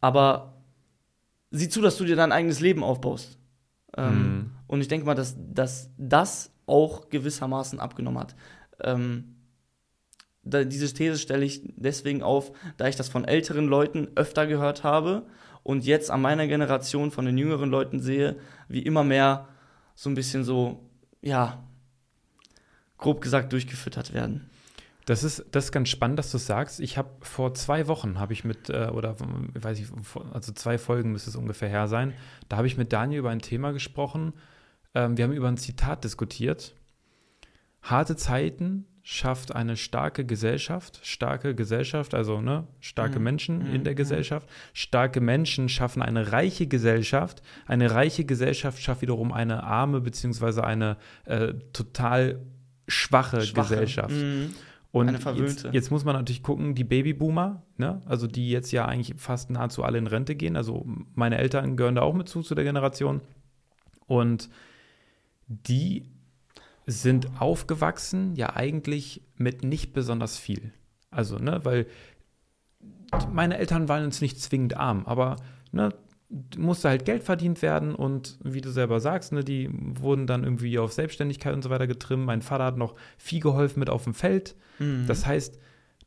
[0.01, 0.55] aber
[1.51, 3.39] sieh zu, dass du dir dein eigenes Leben aufbaust.
[3.97, 4.51] Ähm, mhm.
[4.67, 8.35] Und ich denke mal, dass, dass das auch gewissermaßen abgenommen hat.
[8.81, 9.36] Ähm,
[10.47, 14.85] da, diese These stelle ich deswegen auf, da ich das von älteren Leuten öfter gehört
[14.85, 15.27] habe
[15.63, 18.37] und jetzt an meiner Generation von den jüngeren Leuten sehe,
[18.69, 19.49] wie immer mehr
[19.95, 20.89] so ein bisschen so,
[21.23, 21.65] ja,
[22.99, 24.49] grob gesagt durchgefüttert werden.
[25.07, 26.81] Das ist, das ist ganz spannend, dass du sagst.
[26.81, 29.87] Ich habe vor zwei Wochen habe ich mit, äh, oder weiß ich,
[30.33, 32.13] also zwei Folgen müsste es ungefähr her sein,
[32.49, 34.33] da habe ich mit Daniel über ein Thema gesprochen.
[34.95, 36.75] Ähm, wir haben über ein Zitat diskutiert.
[37.83, 43.25] Harte Zeiten schafft eine starke Gesellschaft, starke Gesellschaft, also ne, starke mhm.
[43.25, 43.75] Menschen mhm.
[43.77, 43.99] in der mhm.
[43.99, 44.49] Gesellschaft.
[44.73, 47.41] Starke Menschen schaffen eine reiche Gesellschaft.
[47.67, 52.41] Eine reiche Gesellschaft schafft wiederum eine arme beziehungsweise eine äh, total
[52.89, 53.69] schwache, schwache.
[53.69, 54.11] Gesellschaft.
[54.11, 54.55] Mhm.
[54.91, 55.67] Und Eine verwöhnte.
[55.67, 58.01] Jetzt, jetzt, muss man natürlich gucken, die Babyboomer, ne?
[58.07, 60.57] also die jetzt ja eigentlich fast nahezu alle in Rente gehen.
[60.57, 63.21] Also meine Eltern gehören da auch mit zu, zu der Generation.
[64.09, 64.51] Und
[65.47, 66.11] die
[66.87, 70.73] sind aufgewachsen, ja eigentlich mit nicht besonders viel.
[71.11, 71.87] Also, ne, weil
[73.33, 75.37] meine Eltern waren jetzt nicht zwingend arm, aber
[75.73, 75.93] ne,
[76.57, 80.79] musste halt Geld verdient werden und wie du selber sagst, ne, die wurden dann irgendwie
[80.79, 82.25] auf Selbstständigkeit und so weiter getrimmt.
[82.25, 84.57] Mein Vater hat noch viel geholfen mit auf dem Feld.
[84.79, 85.07] Mhm.
[85.07, 85.59] Das heißt,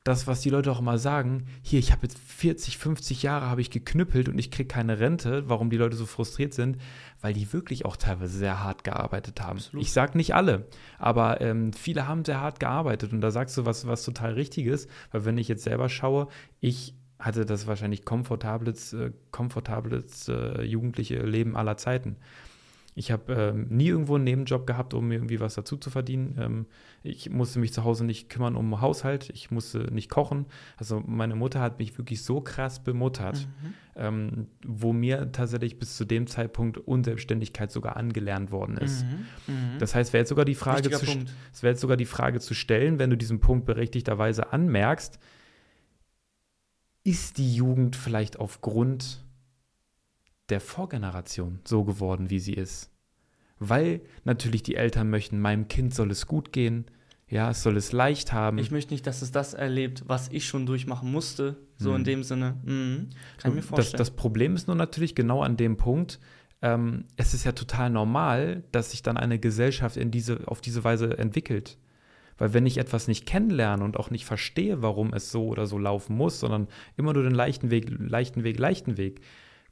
[0.10, 3.62] das, was die Leute auch immer sagen, hier, ich habe jetzt 40, 50 Jahre habe
[3.62, 6.80] ich geknüppelt und ich kriege keine Rente, warum die Leute so frustriert sind,
[7.22, 9.58] weil die wirklich auch teilweise sehr hart gearbeitet haben.
[9.60, 9.86] Absolut.
[9.86, 10.66] Ich sage nicht alle,
[10.98, 14.88] aber ähm, viele haben sehr hart gearbeitet und da sagst du was, was total Richtiges,
[15.12, 16.28] weil wenn ich jetzt selber schaue,
[16.60, 22.16] ich hatte das wahrscheinlich komfortables, äh, komfortables äh, jugendliche Leben aller Zeiten.
[22.96, 26.36] Ich habe ähm, nie irgendwo einen Nebenjob gehabt, um mir irgendwie was dazu zu verdienen.
[26.40, 26.66] Ähm,
[27.04, 30.48] ich musste mich zu Hause nicht kümmern um Haushalt, ich musste nicht kochen.
[30.78, 33.74] Also meine Mutter hat mich wirklich so krass bemuttert, mhm.
[33.96, 39.06] ähm, wo mir tatsächlich bis zu dem Zeitpunkt Unselbstständigkeit sogar angelernt worden ist.
[39.06, 39.54] Mhm.
[39.54, 39.80] Mhm.
[39.80, 41.06] Das heißt, wäre jetzt sogar die Frage zu,
[41.54, 45.20] es wäre jetzt sogar die Frage zu stellen, wenn du diesen Punkt berechtigterweise anmerkst,
[47.04, 49.24] ist die Jugend vielleicht aufgrund
[50.50, 52.92] der Vorgeneration so geworden, wie sie ist?
[53.60, 56.86] Weil natürlich die Eltern möchten, meinem Kind soll es gut gehen,
[57.28, 58.58] ja, es soll es leicht haben.
[58.58, 61.98] Ich möchte nicht, dass es das erlebt, was ich schon durchmachen musste, so hm.
[61.98, 62.58] in dem Sinne.
[62.64, 63.10] Mhm.
[63.38, 63.98] Kann ich mir vorstellen.
[63.98, 66.20] Das, das, Problem ist nur natürlich genau an dem Punkt,
[66.62, 70.84] ähm, es ist ja total normal, dass sich dann eine Gesellschaft in diese, auf diese
[70.84, 71.78] Weise entwickelt.
[72.38, 75.78] Weil wenn ich etwas nicht kennenlerne und auch nicht verstehe, warum es so oder so
[75.78, 79.22] laufen muss, sondern immer nur den leichten Weg, leichten Weg, leichten Weg,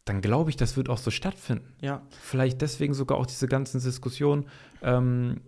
[0.08, 1.74] dann glaube ich, das wird auch so stattfinden.
[1.82, 2.02] Ja.
[2.22, 4.46] Vielleicht deswegen sogar auch diese ganzen Diskussionen.
[4.82, 5.42] Ähm,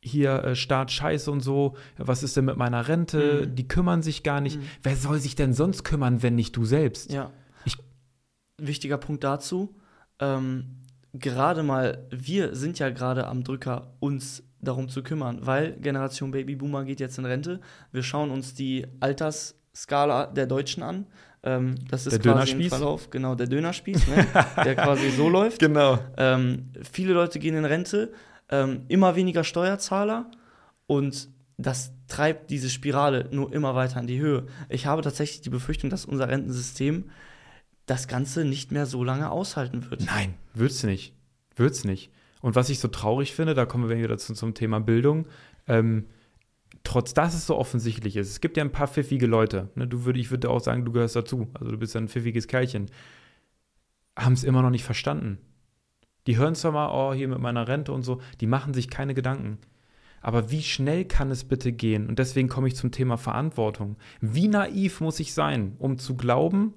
[0.00, 3.46] hier äh, Staat scheiße und so, was ist denn mit meiner Rente?
[3.46, 3.54] Mhm.
[3.54, 4.58] Die kümmern sich gar nicht.
[4.58, 4.66] Mhm.
[4.82, 7.12] Wer soll sich denn sonst kümmern, wenn nicht du selbst?
[7.12, 7.30] Ja.
[7.64, 7.76] Ich
[8.60, 9.76] Wichtiger Punkt dazu.
[10.20, 16.32] Ähm, gerade mal, wir sind ja gerade am Drücker, uns darum zu kümmern, weil Generation
[16.32, 17.60] Babyboomer geht jetzt in Rente.
[17.92, 21.06] Wir schauen uns die Altersskala der Deutschen an.
[21.42, 24.26] Ähm, das ist der quasi ein Verlauf, genau, der Dönerspieß, ne?
[24.64, 25.60] der quasi so läuft.
[25.60, 25.98] Genau.
[26.16, 28.12] Ähm, viele Leute gehen in Rente,
[28.50, 30.30] ähm, immer weniger Steuerzahler
[30.86, 34.46] und das treibt diese Spirale nur immer weiter in die Höhe.
[34.68, 37.10] Ich habe tatsächlich die Befürchtung, dass unser Rentensystem
[37.86, 40.04] das Ganze nicht mehr so lange aushalten wird.
[40.06, 41.14] Nein, wird's nicht.
[41.56, 42.10] Wird's nicht.
[42.40, 45.26] Und was ich so traurig finde, da kommen wir wieder zu, zum Thema Bildung,
[45.66, 46.06] ähm,
[46.84, 50.04] trotz dass es so offensichtlich ist, es gibt ja ein paar pfiffige Leute, ne, du
[50.04, 52.86] würd, ich würde auch sagen, du gehörst dazu, also du bist ein pfiffiges Kerlchen,
[54.16, 55.38] haben es immer noch nicht verstanden.
[56.26, 59.14] Die hören zwar mal, oh, hier mit meiner Rente und so, die machen sich keine
[59.14, 59.58] Gedanken.
[60.20, 62.08] Aber wie schnell kann es bitte gehen?
[62.08, 63.96] Und deswegen komme ich zum Thema Verantwortung.
[64.20, 66.74] Wie naiv muss ich sein, um zu glauben,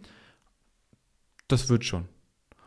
[1.47, 2.07] das wird schon.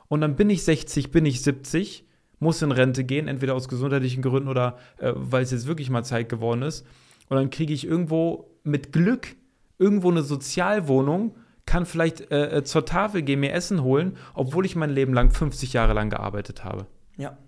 [0.09, 2.05] Und dann bin ich 60, bin ich 70
[2.39, 6.05] muss in Rente gehen, entweder aus gesundheitlichen Gründen oder äh, weil es jetzt wirklich mal
[6.05, 6.87] Zeit geworden ist.
[7.29, 9.37] Und dann kriege ich irgendwo mit Glück
[9.79, 14.77] irgendwo eine Sozialwohnung, kann vielleicht äh, äh zur Tafel gehen, mir Essen holen, obwohl ich
[14.77, 16.87] mein Leben lang 50 Jahre lang gearbeitet habe.
[17.17, 17.39] Ja,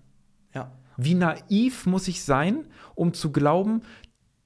[0.53, 0.71] ja.
[0.97, 3.81] Wie naiv muss ich sein, um zu glauben,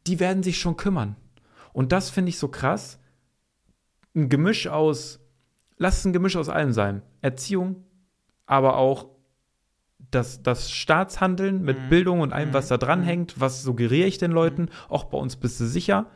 [0.07, 1.15] die werden sich schon kümmern.
[1.73, 2.99] Und das finde ich so krass.
[4.13, 5.21] Ein Gemisch aus,
[5.77, 7.01] lass es ein Gemisch aus allem sein.
[7.21, 7.85] Erziehung,
[8.45, 9.10] aber auch
[10.11, 11.89] das, das Staatshandeln mit mhm.
[11.89, 12.69] Bildung und allem, was mhm.
[12.69, 16.07] da dranhängt, was suggeriere ich den Leuten, auch bei uns bist du sicher.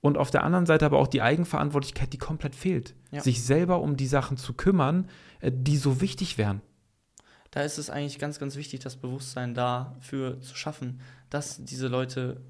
[0.00, 2.94] Und auf der anderen Seite aber auch die Eigenverantwortlichkeit, die komplett fehlt.
[3.10, 3.20] Ja.
[3.20, 5.08] Sich selber um die Sachen zu kümmern,
[5.40, 6.60] äh, die so wichtig wären.
[7.50, 12.42] Da ist es eigentlich ganz, ganz wichtig, das Bewusstsein dafür zu schaffen, dass diese Leute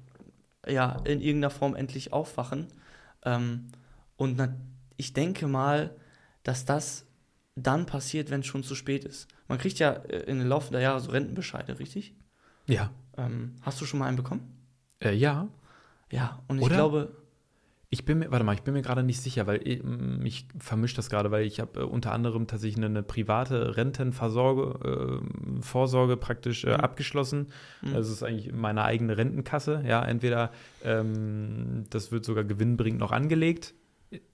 [0.67, 2.67] ja in irgendeiner Form endlich aufwachen.
[3.23, 3.67] Ähm,
[4.17, 4.41] und
[4.97, 5.95] ich denke mal,
[6.43, 7.05] dass das
[7.55, 9.27] dann passiert, wenn es schon zu spät ist.
[9.47, 12.13] Man kriegt ja äh, in den Laufe der Jahre so Rentenbescheide, richtig?
[12.67, 12.91] Ja.
[13.17, 14.41] Ähm, hast du schon mal einen bekommen?
[14.99, 15.47] Äh, ja.
[16.11, 16.75] Ja, und ich Oder?
[16.75, 17.11] glaube,
[17.89, 20.45] Ich bin mir, warte mal, ich bin mir gerade nicht sicher, weil ich, mm, ich
[20.59, 25.61] vermische das gerade, weil ich habe äh, unter anderem tatsächlich eine, eine private Rentenvorsorge äh,
[25.61, 26.81] Vorsorge praktisch äh, Mhm.
[26.81, 27.47] abgeschlossen.
[27.81, 27.93] Mhm.
[27.93, 29.83] Das ist eigentlich meine eigene Rentenkasse.
[29.87, 30.51] Ja, entweder
[30.83, 33.73] ähm, das wird sogar gewinnbringend noch angelegt,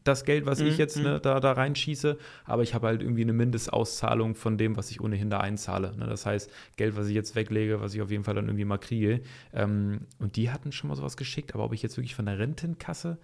[0.03, 1.03] das Geld, was ich Mhm, jetzt mhm.
[1.03, 5.01] ne, da, da reinschieße, aber ich habe halt irgendwie eine Mindestauszahlung von dem, was ich
[5.01, 5.95] ohnehin da einzahle.
[5.97, 6.05] Ne?
[6.05, 8.77] Das heißt, Geld, was ich jetzt weglege, was ich auf jeden Fall dann irgendwie mal
[8.77, 9.21] kriege.
[9.53, 12.37] Ähm, und die hatten schon mal sowas geschickt, aber ob ich jetzt wirklich von der
[12.39, 13.17] Rentenkasse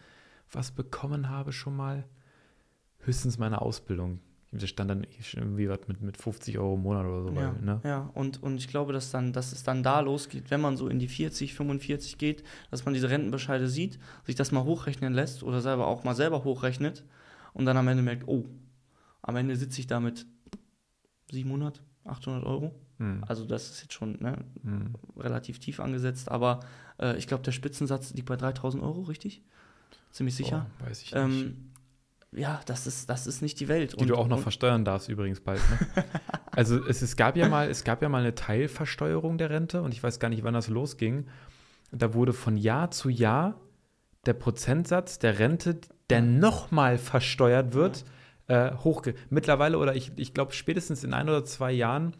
[0.51, 2.05] was bekommen habe schon mal,
[2.99, 4.19] höchstens meine Ausbildung.
[4.51, 7.29] Da stand dann irgendwie was mit, mit 50 Euro im Monat oder so.
[7.29, 7.81] ja, weil, ne?
[7.83, 8.09] ja.
[8.15, 10.97] Und, und ich glaube, dass, dann, dass es dann da losgeht, wenn man so in
[10.97, 15.61] die 40, 45 geht, dass man diese Rentenbescheide sieht, sich das mal hochrechnen lässt oder
[15.61, 17.03] selber auch mal selber hochrechnet
[17.53, 18.45] und dann am Ende merkt, oh,
[19.21, 20.25] am Ende sitze ich da mit
[21.31, 22.73] 700, 800 Euro.
[22.97, 24.95] Hm, Also das ist jetzt schon ne, hm.
[25.17, 26.61] relativ tief angesetzt, aber
[26.99, 29.43] äh, ich glaube, der Spitzensatz liegt bei 3000 Euro, richtig?
[30.11, 30.65] Ziemlich sicher.
[30.79, 31.23] Boah, weiß ich nicht.
[31.23, 31.68] Ähm,
[32.31, 33.99] ja, das ist, das ist nicht die Welt.
[33.99, 35.61] Die du auch noch und, versteuern darfst übrigens bald.
[35.69, 36.03] Ne?
[36.51, 39.93] also es, es gab ja mal, es gab ja mal eine Teilversteuerung der Rente und
[39.93, 41.27] ich weiß gar nicht, wann das losging.
[41.91, 43.59] Da wurde von Jahr zu Jahr
[44.25, 48.05] der Prozentsatz der Rente, der nochmal versteuert wird,
[48.47, 49.15] äh, hochge.
[49.29, 52.15] Mittlerweile oder ich, ich glaube spätestens in ein oder zwei Jahren.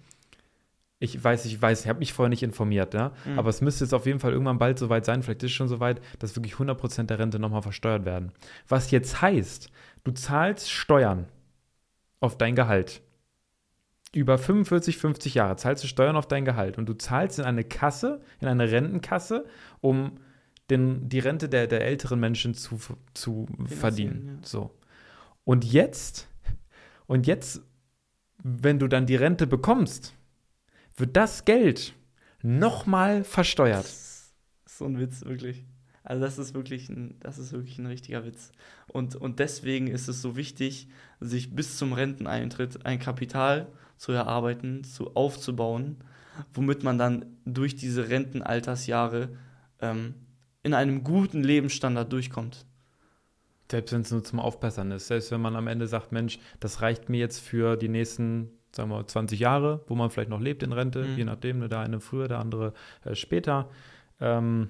[1.01, 3.13] Ich weiß, ich weiß, ich habe mich vorher nicht informiert, ja.
[3.25, 3.39] Mhm.
[3.39, 5.69] Aber es müsste jetzt auf jeden Fall irgendwann bald soweit sein, vielleicht ist es schon
[5.69, 8.33] soweit, dass wirklich 100% der Rente nochmal versteuert werden.
[8.67, 9.71] Was jetzt heißt,
[10.03, 11.27] du zahlst Steuern
[12.19, 13.01] auf dein Gehalt.
[14.13, 17.63] Über 45, 50 Jahre zahlst du Steuern auf dein Gehalt und du zahlst in eine
[17.63, 19.45] Kasse, in eine Rentenkasse,
[19.81, 20.17] um
[20.69, 22.79] den, die Rente der, der älteren Menschen zu,
[23.13, 24.39] zu verdienen.
[24.41, 24.47] ja.
[24.47, 24.71] So.
[25.43, 26.27] Und jetzt,
[27.07, 27.61] und jetzt,
[28.43, 30.15] wenn du dann die Rente bekommst,
[30.99, 31.93] wird das Geld
[32.41, 33.85] nochmal versteuert.
[33.85, 34.33] Das
[34.65, 35.65] ist so ein Witz, wirklich.
[36.03, 38.51] Also das ist wirklich ein, das ist wirklich ein richtiger Witz.
[38.87, 40.87] Und, und deswegen ist es so wichtig,
[41.19, 45.97] sich bis zum Renteneintritt ein Kapital zu erarbeiten, zu aufzubauen,
[46.53, 49.29] womit man dann durch diese Rentenaltersjahre
[49.81, 50.15] ähm,
[50.63, 52.65] in einem guten Lebensstandard durchkommt.
[53.69, 55.07] Selbst wenn es nur zum Aufbessern ist.
[55.07, 58.89] Selbst wenn man am Ende sagt, Mensch, das reicht mir jetzt für die nächsten, sagen
[58.89, 61.17] wir, 20 Jahre, wo man vielleicht noch lebt in Rente, Mhm.
[61.17, 63.69] je nachdem, ne, der eine früher, der andere äh, später.
[64.19, 64.69] Ähm,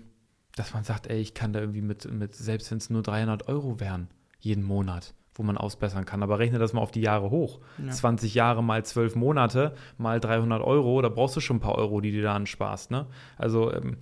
[0.56, 3.48] dass man sagt, ey, ich kann da irgendwie mit, mit selbst wenn es nur 300
[3.48, 4.10] Euro wären,
[4.40, 6.22] jeden Monat, wo man ausbessern kann.
[6.24, 7.60] Aber rechne das mal auf die Jahre hoch.
[7.78, 7.92] Ja.
[7.92, 12.02] 20 Jahre mal 12 Monate mal 300 Euro, da brauchst du schon ein paar Euro,
[12.02, 12.92] die du da ansparst.
[12.92, 13.06] Ne?
[13.38, 13.98] Also, ähm,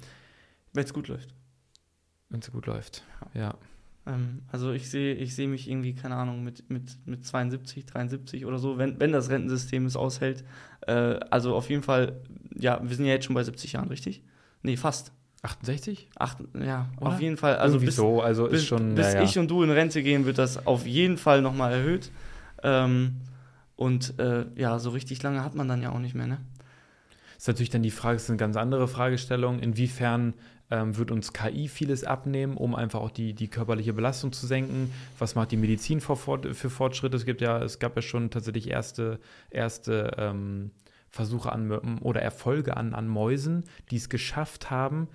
[0.73, 1.29] Wenn es gut läuft.
[2.29, 3.03] wenn es gut läuft.
[3.33, 3.55] Ja.
[4.07, 8.45] Ähm, also ich sehe ich sehe mich irgendwie, keine Ahnung, mit, mit, mit 72, 73
[8.45, 10.43] oder so, wenn, wenn das Rentensystem es aushält.
[10.81, 12.21] Äh, also auf jeden Fall,
[12.57, 14.23] ja, wir sind ja jetzt schon bei 70 Jahren, richtig?
[14.63, 15.11] Nee, fast.
[15.43, 16.09] 68?
[16.17, 17.11] Acht, ja, Oder?
[17.11, 17.57] auf jeden Fall.
[17.57, 18.95] Also Irgendwie bis, so, also bis, ist schon.
[18.95, 19.23] bis ja, ja.
[19.23, 22.11] ich und du in Rente gehen, wird das auf jeden Fall nochmal erhöht.
[22.63, 23.17] Ähm,
[23.75, 26.39] und äh, ja, so richtig lange hat man dann ja auch nicht mehr, ne?
[27.37, 30.33] ist natürlich dann die Frage, ist eine ganz andere Fragestellung, inwiefern
[30.69, 34.91] ähm, wird uns KI vieles abnehmen, um einfach auch die, die körperliche Belastung zu senken?
[35.17, 37.15] Was macht die Medizin für, für Fortschritte?
[37.15, 40.71] Es gibt ja, es gab ja schon tatsächlich erste, erste ähm,
[41.09, 45.07] Versuche an oder Erfolge an, an Mäusen, die es geschafft haben,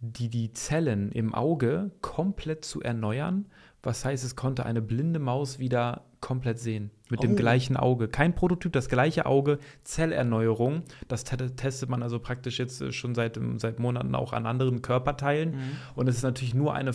[0.00, 3.46] die die Zellen im Auge komplett zu erneuern.
[3.82, 6.90] Was heißt, es konnte eine blinde Maus wieder komplett sehen.
[7.10, 7.36] Mit dem Oh.
[7.36, 8.08] gleichen Auge.
[8.08, 10.82] Kein Prototyp, das gleiche Auge, Zellerneuerung.
[11.06, 14.46] Das te- testet man also praktisch jetzt äh, schon seit, ähm, seit Monaten auch an
[14.46, 15.52] anderen Körperteilen.
[15.52, 15.76] Mhm.
[15.94, 16.92] Und es ist natürlich nur eine,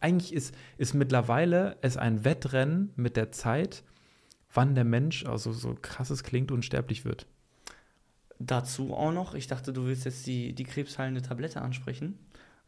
[0.00, 3.84] eigentlich ist, ist mittlerweile es ein Wettrennen mit der Zeit,
[4.52, 7.26] wann der Mensch, also so krass es klingt, unsterblich wird.
[8.40, 12.18] Dazu auch noch, ich dachte, du willst jetzt die, die krebsheilende Tablette ansprechen,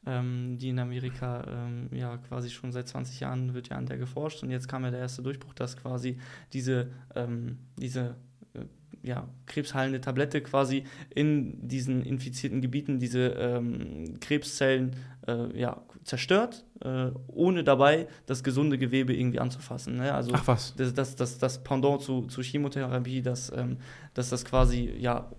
[0.07, 3.99] ähm, die in Amerika ähm, ja quasi schon seit 20 Jahren wird ja an der
[3.99, 6.19] geforscht und jetzt kam ja der erste Durchbruch, dass quasi
[6.53, 8.15] diese, ähm, diese
[8.55, 8.61] äh,
[9.03, 17.11] ja, krebsheilende Tablette quasi in diesen infizierten Gebieten diese ähm, Krebszellen äh, ja, zerstört, äh,
[17.27, 19.97] ohne dabei das gesunde Gewebe irgendwie anzufassen.
[19.97, 20.15] Ne?
[20.15, 20.75] Also Ach was.
[20.77, 23.79] das, das, das, das Pendant zu, zu Chemotherapie, dass, ähm,
[24.15, 25.31] dass das quasi ja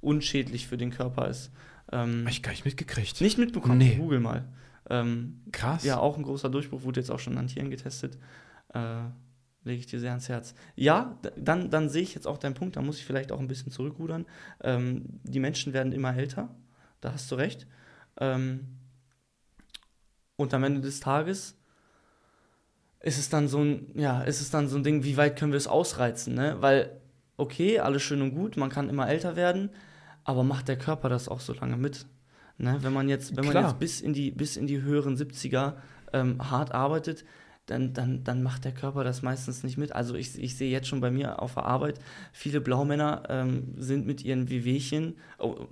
[0.00, 1.50] unschädlich für den Körper ist.
[1.92, 3.20] Ähm, Hab ich gar nicht mitgekriegt.
[3.20, 3.96] nicht mitbekommen, Nee.
[3.96, 4.44] google mal.
[4.90, 5.84] Ähm, Krass.
[5.84, 8.18] ja, auch ein großer Durchbruch, wurde jetzt auch schon an Tieren getestet.
[8.74, 9.00] Äh,
[9.64, 10.54] lege ich dir sehr ans Herz.
[10.76, 13.48] Ja, dann, dann sehe ich jetzt auch deinen Punkt, da muss ich vielleicht auch ein
[13.48, 14.24] bisschen zurückrudern.
[14.62, 16.54] Ähm, die Menschen werden immer älter,
[17.00, 17.66] da hast du recht.
[18.18, 18.60] Ähm,
[20.36, 21.56] und am Ende des Tages
[23.00, 25.52] ist es dann so ein, ja, ist es dann so ein Ding, wie weit können
[25.52, 26.56] wir es ausreizen, ne?
[26.60, 27.00] Weil,
[27.36, 29.70] okay, alles schön und gut, man kann immer älter werden,
[30.28, 32.04] aber macht der Körper das auch so lange mit?
[32.58, 32.76] Ne?
[32.82, 35.76] Wenn man jetzt, wenn man jetzt bis in die, bis in die höheren 70er
[36.12, 37.24] ähm, hart arbeitet,
[37.64, 39.92] dann, dann, dann macht der Körper das meistens nicht mit.
[39.92, 41.98] Also ich, ich sehe jetzt schon bei mir auf der Arbeit,
[42.34, 45.66] viele Blaumänner ähm, sind mit ihren Wehwehchen, oh,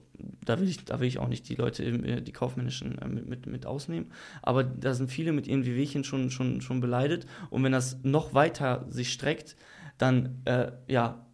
[0.47, 3.29] da, will ich, da will ich auch nicht die Leute, äh, die kaufmännischen äh, mit,
[3.29, 7.63] mit, mit ausnehmen, aber da sind viele mit ihren Wehwehchen schon, schon, schon beleidet und
[7.63, 9.55] wenn das noch weiter sich streckt,
[9.99, 11.27] dann äh, ja,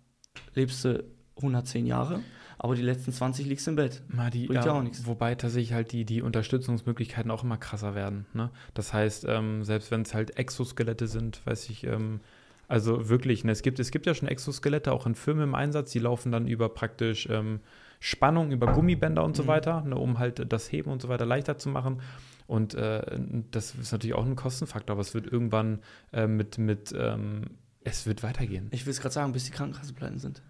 [0.54, 1.04] lebst du
[1.37, 2.20] 110 Jahre
[2.58, 4.02] aber die letzten 20 liegst im Bett.
[4.08, 5.06] Mal die, Bringt ja, ja auch nichts.
[5.06, 8.26] Wobei tatsächlich halt die, die Unterstützungsmöglichkeiten auch immer krasser werden.
[8.34, 8.50] Ne?
[8.74, 12.20] Das heißt, ähm, selbst wenn es halt Exoskelette sind, weiß ich, ähm,
[12.68, 15.92] also wirklich, ne, es, gibt, es gibt ja schon Exoskelette auch in Firmen im Einsatz,
[15.92, 17.60] die laufen dann über praktisch ähm,
[18.00, 19.48] Spannung, über Gummibänder und so mhm.
[19.48, 22.00] weiter, ne, um halt das Heben und so weiter leichter zu machen.
[22.46, 23.18] Und äh,
[23.50, 25.80] das ist natürlich auch ein Kostenfaktor, aber es wird irgendwann
[26.12, 27.42] äh, mit, mit ähm,
[27.84, 28.68] es wird weitergehen.
[28.70, 30.42] Ich will es gerade sagen, bis die Krankenkassen pleiten sind.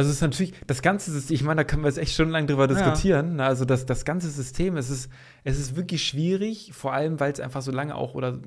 [0.00, 2.30] Also es ist natürlich, das ganze System, ich meine, da können wir jetzt echt schon
[2.30, 3.38] lange drüber diskutieren.
[3.38, 3.44] Ja.
[3.44, 5.10] Also das, das ganze System, es ist,
[5.44, 8.38] es ist wirklich schwierig, vor allem, weil es einfach so lange auch oder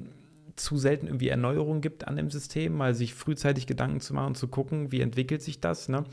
[0.56, 4.48] zu selten irgendwie Erneuerung gibt an dem System, mal sich frühzeitig Gedanken zu machen, zu
[4.48, 5.90] gucken, wie entwickelt sich das.
[5.90, 6.06] Ne?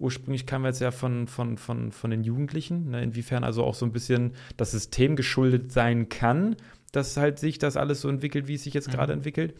[0.00, 3.00] Ursprünglich kamen wir jetzt ja von, von, von, von den Jugendlichen, ne?
[3.00, 6.56] inwiefern also auch so ein bisschen das System geschuldet sein kann,
[6.90, 8.92] dass halt sich das alles so entwickelt, wie es sich jetzt mhm.
[8.94, 9.54] gerade entwickelt.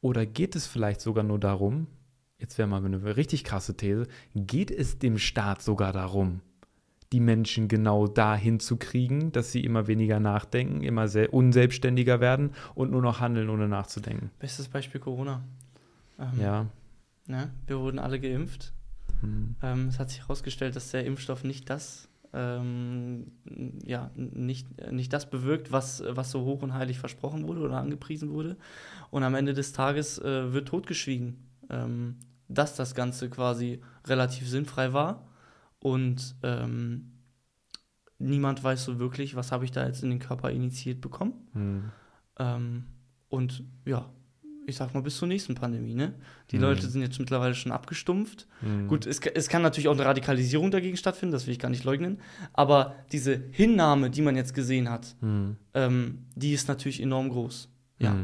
[0.00, 1.88] Oder geht es vielleicht sogar nur darum,
[2.42, 6.40] jetzt wäre mal eine richtig krasse These, geht es dem Staat sogar darum,
[7.12, 12.50] die Menschen genau dahin zu kriegen, dass sie immer weniger nachdenken, immer sehr unselbstständiger werden
[12.74, 14.30] und nur noch handeln, ohne nachzudenken.
[14.38, 15.42] Bestes Beispiel Corona.
[16.18, 16.66] Ähm, ja.
[17.26, 17.50] Ne?
[17.66, 18.72] Wir wurden alle geimpft.
[19.20, 19.54] Hm.
[19.62, 23.30] Ähm, es hat sich herausgestellt, dass der Impfstoff nicht das, ähm,
[23.84, 28.30] ja, nicht, nicht das bewirkt, was, was so hoch und heilig versprochen wurde oder angepriesen
[28.30, 28.56] wurde.
[29.10, 31.36] Und am Ende des Tages äh, wird totgeschwiegen.
[31.70, 32.16] Ähm,
[32.54, 35.28] dass das Ganze quasi relativ sinnfrei war
[35.78, 37.12] und ähm,
[38.18, 41.32] niemand weiß so wirklich, was habe ich da jetzt in den Körper initiiert bekommen.
[41.52, 41.82] Mhm.
[42.38, 42.84] Ähm,
[43.28, 44.08] und ja,
[44.66, 46.14] ich sag mal, bis zur nächsten Pandemie, ne?
[46.50, 46.62] Die mhm.
[46.62, 48.46] Leute sind jetzt mittlerweile schon abgestumpft.
[48.60, 48.88] Mhm.
[48.88, 51.84] Gut, es, es kann natürlich auch eine Radikalisierung dagegen stattfinden, das will ich gar nicht
[51.84, 52.20] leugnen.
[52.52, 55.56] Aber diese Hinnahme, die man jetzt gesehen hat, mhm.
[55.74, 57.68] ähm, die ist natürlich enorm groß.
[57.98, 58.16] Ja.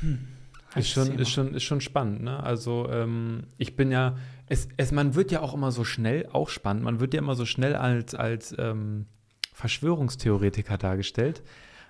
[0.00, 0.28] Hm.
[0.74, 2.42] Ist schon, ist, schon, ist schon spannend, ne?
[2.42, 6.50] Also ähm, ich bin ja, es, es, man wird ja auch immer so schnell, auch
[6.50, 9.06] spannend, man wird ja immer so schnell als, als ähm,
[9.54, 11.42] Verschwörungstheoretiker dargestellt.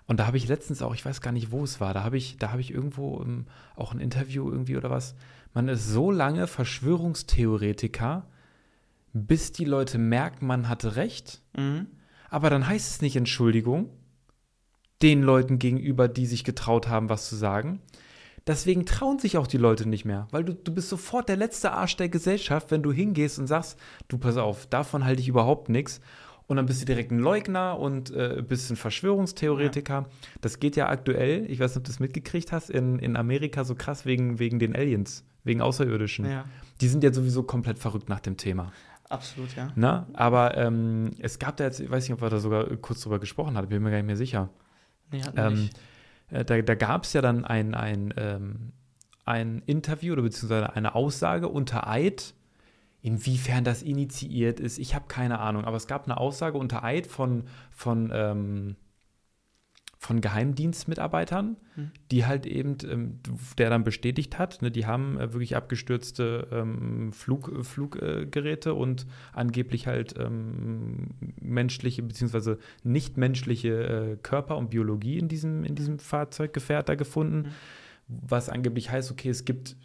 [0.07, 2.17] Und da habe ich letztens auch, ich weiß gar nicht, wo es war, da habe
[2.17, 5.17] ich, da habe ich irgendwo ähm, auch ein Interview irgendwie oder was.
[5.53, 8.29] Man ist so lange Verschwörungstheoretiker,
[9.13, 11.43] bis die Leute merken, man hatte recht.
[11.57, 11.87] Mhm.
[12.31, 13.91] Aber dann heißt es nicht Entschuldigung,
[15.03, 17.81] den Leuten gegenüber, die sich getraut haben, was zu sagen.
[18.47, 21.73] Deswegen trauen sich auch die Leute nicht mehr, weil du, du bist sofort der letzte
[21.73, 25.69] Arsch der Gesellschaft, wenn du hingehst und sagst, du pass auf, davon halte ich überhaupt
[25.69, 26.01] nichts.
[26.47, 29.95] Und dann bist du direkt ein Leugner und äh, bist ein Verschwörungstheoretiker.
[29.95, 30.07] Ja.
[30.41, 33.65] Das geht ja aktuell, ich weiß nicht, ob du das mitgekriegt hast, in, in Amerika
[33.65, 36.31] so krass wegen, wegen den Aliens, wegen Außerirdischen.
[36.31, 36.45] Ja.
[36.81, 38.73] Die sind ja sowieso komplett verrückt nach dem Thema.
[39.09, 39.73] Absolut, ja.
[39.75, 43.01] Na, aber ähm, es gab da jetzt, ich weiß nicht, ob wir da sogar kurz
[43.01, 44.51] drüber gesprochen haben, bin mir gar nicht mehr sicher.
[45.11, 45.79] Nee, ähm, äh,
[46.31, 48.73] da da gab es ja dann ein, ein, ähm,
[49.25, 52.35] ein Interview oder beziehungsweise eine Aussage unter Eid,
[53.03, 54.79] inwiefern das initiiert ist.
[54.79, 58.77] Ich habe keine Ahnung, aber es gab eine Aussage unter Eid von, von ähm,
[59.99, 61.91] von Geheimdienstmitarbeitern, mhm.
[62.11, 63.21] die halt eben, ähm,
[63.59, 69.87] der dann bestätigt hat, ne, die haben äh, wirklich abgestürzte ähm, Flug, Fluggeräte und angeblich
[69.87, 71.09] halt ähm,
[71.41, 72.57] menschliche bzw.
[72.83, 77.53] nichtmenschliche äh, Körper und Biologie in diesem, in diesem Fahrzeuggefährt da gefunden, mhm.
[78.09, 79.77] was angeblich heißt, okay, es gibt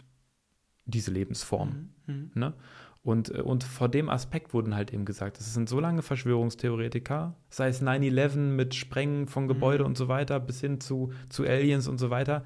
[0.86, 1.90] diese Lebensform.
[2.06, 2.14] Mhm.
[2.14, 2.32] mhm.
[2.36, 2.54] Ne?
[3.04, 7.36] Und, äh, und vor dem Aspekt wurden halt eben gesagt, es sind so lange Verschwörungstheoretiker,
[7.50, 9.88] sei es 9-11 mit Sprengen von Gebäude mhm.
[9.88, 12.44] und so weiter, bis hin zu, zu Aliens und so weiter,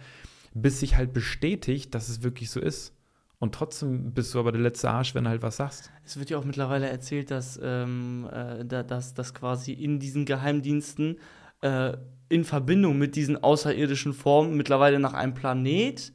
[0.53, 2.93] bis sich halt bestätigt, dass es wirklich so ist.
[3.37, 5.91] Und trotzdem bist du aber der letzte Arsch, wenn du halt was sagst.
[6.05, 11.19] Es wird ja auch mittlerweile erzählt, dass, ähm, äh, dass, dass quasi in diesen Geheimdiensten
[11.61, 11.97] äh,
[12.29, 16.13] in Verbindung mit diesen außerirdischen Formen mittlerweile nach einem Planet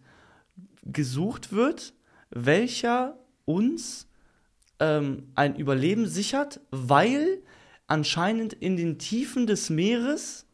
[0.82, 1.92] gesucht wird,
[2.30, 4.09] welcher uns
[4.80, 7.42] ähm, ein Überleben sichert, weil
[7.86, 10.46] anscheinend in den Tiefen des Meeres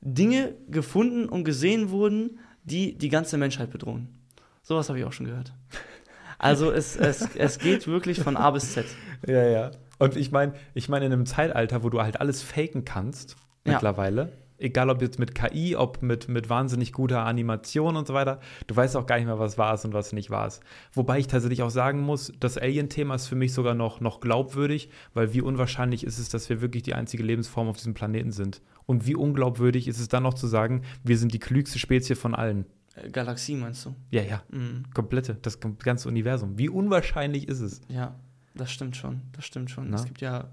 [0.00, 4.08] Dinge gefunden und gesehen wurden, die die ganze Menschheit bedrohen.
[4.62, 5.52] Sowas habe ich auch schon gehört.
[6.38, 8.84] Also es, es, es geht wirklich von A bis Z.
[9.26, 9.70] Ja, ja.
[9.98, 13.78] Und ich meine, ich meine, in einem Zeitalter, wo du halt alles faken kannst, ja.
[14.56, 18.38] Egal ob jetzt mit KI, ob mit, mit wahnsinnig guter Animation und so weiter.
[18.68, 20.60] Du weißt auch gar nicht mehr, was war es und was nicht war es.
[20.92, 24.90] Wobei ich tatsächlich auch sagen muss, das Alien-Thema ist für mich sogar noch, noch glaubwürdig,
[25.12, 28.62] weil wie unwahrscheinlich ist es, dass wir wirklich die einzige Lebensform auf diesem Planeten sind.
[28.86, 32.34] Und wie unglaubwürdig ist es dann noch zu sagen, wir sind die klügste Spezie von
[32.34, 32.64] allen.
[32.94, 33.94] Äh, Galaxie meinst du?
[34.10, 34.42] Ja, ja.
[34.50, 34.84] Mhm.
[34.94, 36.58] Komplette, das ganze Universum.
[36.58, 37.80] Wie unwahrscheinlich ist es?
[37.88, 38.14] Ja,
[38.54, 39.22] das stimmt schon.
[39.32, 39.90] Das stimmt schon.
[39.90, 39.96] Na?
[39.96, 40.48] Es gibt ja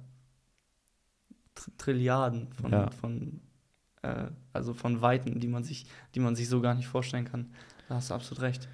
[1.53, 2.89] Tr Trilliarden von, Ja.
[2.89, 3.41] von
[4.01, 5.85] äh, also von Weiten, die man sich,
[6.15, 7.51] die man sich so gar nicht vorstellen kann.
[7.87, 8.67] Da hast du absolut recht.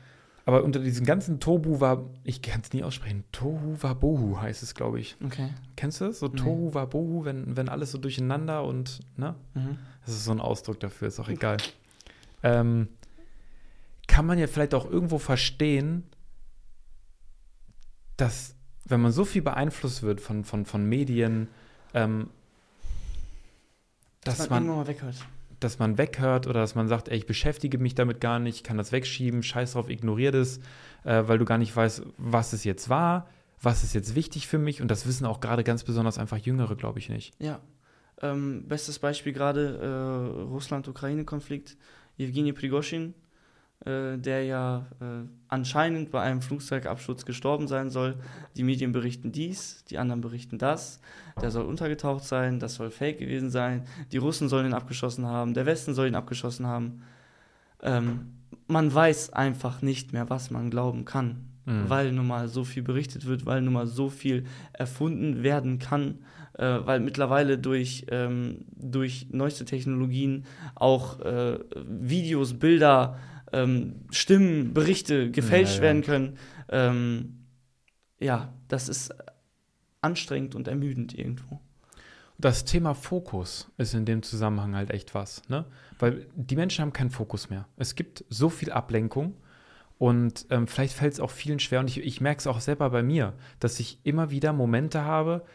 [0.46, 4.76] Aber unter diesem ganzen Tohu war, ich kann es nie aussprechen, Tohu Wabohu heißt es,
[4.76, 5.18] glaube ich.
[5.22, 5.50] Okay.
[5.76, 6.20] Kennst du das?
[6.20, 6.38] So Nee.
[6.38, 9.36] Tohu Wabohu, wenn, wenn alles so durcheinander und, ne?
[9.56, 9.78] Mhm.
[10.06, 11.58] Das ist so ein Ausdruck dafür, ist auch egal.
[12.44, 12.88] Ähm,
[14.08, 16.04] kann man ja vielleicht auch irgendwo verstehen,
[18.16, 18.56] dass,
[18.86, 21.50] wenn man so viel beeinflusst wird von, von, von Medien,
[21.94, 22.30] ähm,
[24.28, 25.16] dass, man, irgendwann mal weghört.
[25.60, 28.78] dass man weghört oder dass man sagt, ey, ich beschäftige mich damit gar nicht, kann
[28.78, 30.60] das wegschieben, scheiß drauf, ignorier das,
[31.04, 33.28] äh, weil du gar nicht weißt, was es jetzt war,
[33.62, 36.76] was ist jetzt wichtig für mich und das wissen auch gerade ganz besonders einfach Jüngere,
[36.76, 37.34] glaube ich nicht.
[37.40, 37.60] Ja.
[38.22, 41.78] Ähm, bestes Beispiel gerade äh, Russland-Ukraine-Konflikt.
[42.18, 43.14] Evgeny Prigoschin,
[43.86, 48.16] äh, der ja äh, anscheinend bei einem Flugzeugabsturz gestorben sein soll.
[48.56, 51.00] Die Medien berichten dies, die anderen berichten das.
[51.42, 53.84] Der soll untergetaucht sein, das soll fake gewesen sein.
[54.12, 57.04] Die Russen sollen ihn abgeschossen haben, der Westen soll ihn abgeschossen haben.
[57.82, 58.34] Ähm,
[58.68, 61.90] man weiß einfach nicht mehr, was man glauben kann Mhm.
[61.90, 66.20] weil nun mal so viel berichtet wird, weil nun mal so viel erfunden werden kann,
[66.54, 73.18] äh, weil mittlerweile durch, ähm, durch neueste Technologien auch äh, Videos, Bilder,
[73.54, 75.82] ähm, Stimmen, Berichte gefälscht Ja, ja.
[75.84, 76.38] werden können.
[76.70, 77.46] Ähm,
[78.20, 79.14] ja, das ist
[80.02, 81.60] anstrengend und ermüdend irgendwo.
[82.40, 85.66] Das Thema Fokus ist in dem Zusammenhang halt echt was, ne?
[85.98, 87.68] Weil die Menschen haben keinen Fokus mehr.
[87.78, 89.36] Es gibt so viel Ablenkung
[89.98, 92.92] und ähm, vielleicht fällt es auch vielen schwer und ich, ich merke es auch selber
[92.92, 95.46] bei mir, dass ich immer wieder Momente habe,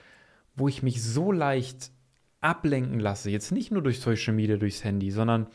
[0.57, 1.93] wo ich mich so leicht
[2.41, 3.31] ablenken lasse.
[3.31, 5.47] Jetzt nicht nur durch Social Media, durchs Handy, sondern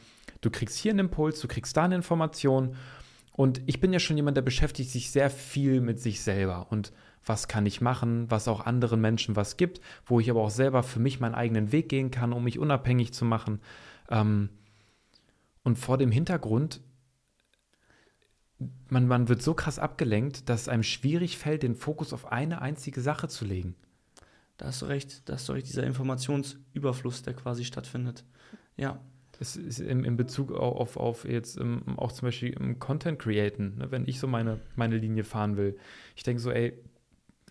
[0.42, 2.76] du kriegst hier einen Impuls, du kriegst da eine Information
[3.32, 6.92] und ich bin ja schon jemand, der beschäftigt sich sehr viel mit sich selber und
[7.26, 10.84] was kann ich machen, was auch anderen Menschen was gibt, wo ich aber auch selber
[10.84, 13.60] für mich meinen eigenen Weg gehen kann, um mich unabhängig zu machen.
[14.10, 14.50] Ähm,
[15.64, 16.82] und vor dem Hintergrund,
[18.90, 22.62] man, man wird so krass abgelenkt, dass es einem schwierig fällt, den Fokus auf eine
[22.62, 23.76] einzige Sache zu legen.
[24.58, 28.24] Da hast du recht, da hast du recht, dieser Informationsüberfluss, der quasi stattfindet.
[28.76, 29.02] Ja,
[29.40, 33.20] Es ist in, in Bezug au- auf, auf jetzt ähm, auch zum Beispiel im Content
[33.20, 35.78] Createn, ne, wenn ich so meine, meine Linie fahren will.
[36.16, 36.74] Ich denke so, ey,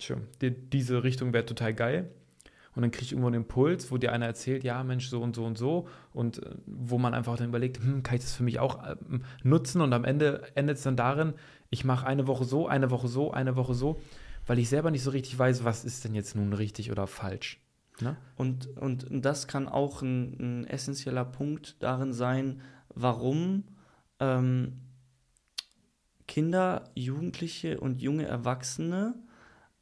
[0.01, 2.11] schön, die, diese Richtung wäre total geil.
[2.75, 5.35] Und dann kriege ich irgendwo einen Impuls, wo dir einer erzählt, ja, Mensch, so und
[5.35, 5.89] so und so.
[6.13, 9.23] Und äh, wo man einfach dann überlegt, hm, kann ich das für mich auch ähm,
[9.43, 9.81] nutzen?
[9.81, 11.33] Und am Ende endet es dann darin,
[11.71, 13.99] ich mache eine Woche so, eine Woche so, eine Woche so,
[14.47, 17.61] weil ich selber nicht so richtig weiß, was ist denn jetzt nun richtig oder falsch.
[18.01, 18.17] Ne?
[18.37, 22.61] Und, und das kann auch ein, ein essentieller Punkt darin sein,
[22.95, 23.65] warum
[24.21, 24.81] ähm,
[26.27, 29.15] Kinder, Jugendliche und junge Erwachsene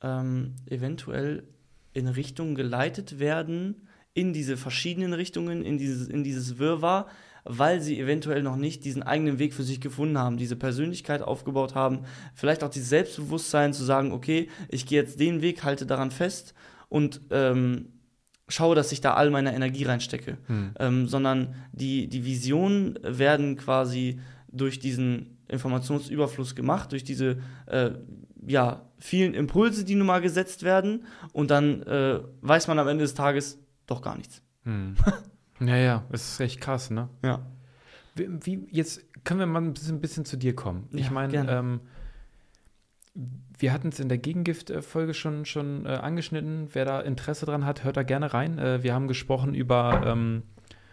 [0.03, 1.49] ähm, eventuell
[1.93, 7.09] in Richtungen geleitet werden, in diese verschiedenen Richtungen, in dieses, in dieses Wirrwarr,
[7.45, 11.75] weil sie eventuell noch nicht diesen eigenen Weg für sich gefunden haben, diese Persönlichkeit aufgebaut
[11.75, 12.05] haben,
[12.35, 16.55] vielleicht auch dieses Selbstbewusstsein zu sagen, okay, ich gehe jetzt den Weg, halte daran fest
[16.89, 17.94] und ähm,
[18.49, 20.39] schaue, dass ich da all meine Energie reinstecke.
[20.79, 27.91] Ähm, sondern die, die Visionen werden quasi durch diesen Informationsüberfluss gemacht, durch diese äh,
[28.47, 33.05] ja, vielen Impulse, die nun mal gesetzt werden und dann äh, weiß man am Ende
[33.05, 34.43] des Tages doch gar nichts.
[34.65, 34.95] Hm.
[35.61, 37.09] ja, ja, es ist echt krass, ne?
[37.23, 37.45] Ja.
[38.15, 40.89] Wie, wie, jetzt können wir mal ein bisschen, ein bisschen zu dir kommen.
[40.93, 41.53] ich Ja, meine, gerne.
[41.53, 41.81] ähm,
[43.59, 46.69] wir hatten es in der Gegengift-Folge schon, schon äh, angeschnitten.
[46.73, 48.59] Wer da Interesse dran hat, hört da gerne rein.
[48.59, 50.43] Äh, wir haben gesprochen über ähm,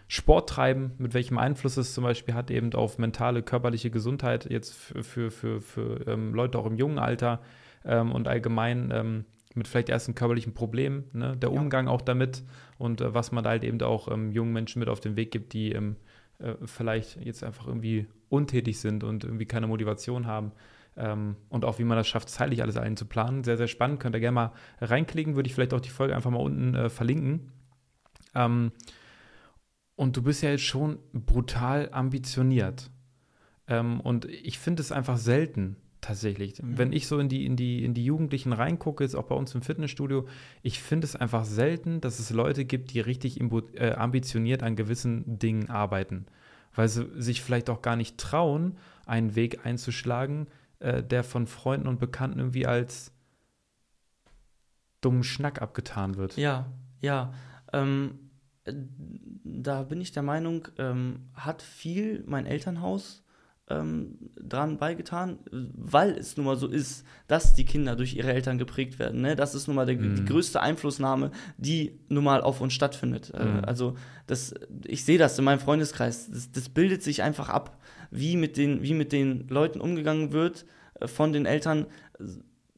[0.08, 5.02] Sporttreiben, mit welchem Einfluss es zum Beispiel hat, eben auf mentale, körperliche Gesundheit, jetzt für,
[5.02, 7.40] für, für, für ähm, Leute auch im jungen Alter
[7.84, 11.36] ähm, und allgemein ähm, mit vielleicht ersten körperlichen Problemen, ne?
[11.36, 11.58] der Ja.
[11.58, 12.42] Umgang auch damit
[12.78, 15.30] und äh, was man da halt eben auch ähm, jungen Menschen mit auf den Weg
[15.30, 15.96] gibt, die ähm,
[16.38, 20.52] äh, vielleicht jetzt einfach irgendwie untätig sind und irgendwie keine Motivation haben.
[20.96, 23.44] Ähm, und auch wie man das schafft, zeitlich alles allen zu planen.
[23.44, 24.00] Sehr, sehr spannend.
[24.00, 25.36] Könnt ihr gerne mal reinklicken.
[25.36, 27.52] Würde ich vielleicht auch die Folge einfach mal unten äh, verlinken.
[28.34, 28.72] Ähm,
[29.96, 32.90] und du bist ja jetzt schon brutal ambitioniert.
[33.68, 36.60] Ähm, und ich finde es einfach selten, tatsächlich.
[36.60, 36.76] Mhm.
[36.76, 39.54] Wenn ich so in die, in, die, in die Jugendlichen reingucke, jetzt auch bei uns
[39.54, 40.26] im Fitnessstudio,
[40.62, 45.38] ich finde es einfach selten, dass es Leute gibt, die richtig äh, ambitioniert an gewissen
[45.38, 46.26] Dingen arbeiten.
[46.74, 48.76] Weil sie sich vielleicht auch gar nicht trauen,
[49.06, 50.48] einen Weg einzuschlagen,
[50.82, 53.12] äh, der von Freunden und Bekannten irgendwie als
[55.00, 56.36] dummen Schnack abgetan wird.
[56.36, 57.32] Ja, ja.
[57.72, 58.30] Ähm,
[58.64, 63.24] da bin ich der Meinung, ähm, hat viel mein Elternhaus
[63.68, 68.58] ähm, dran beigetan, weil es nun mal so ist, dass die Kinder durch ihre Eltern
[68.58, 69.20] geprägt werden.
[69.20, 69.36] Ne?
[69.36, 70.16] Das ist nun mal der, mm.
[70.16, 73.32] die größte Einflussnahme, die nun mal auf uns stattfindet.
[73.32, 73.36] Mm.
[73.36, 74.54] Äh, also das,
[74.86, 76.30] ich sehe das in meinem Freundeskreis.
[76.30, 77.78] Das, das, bildet sich einfach ab,
[78.12, 80.64] wie mit den, wie mit den Leuten umgegangen wird
[81.00, 81.86] äh, von den Eltern.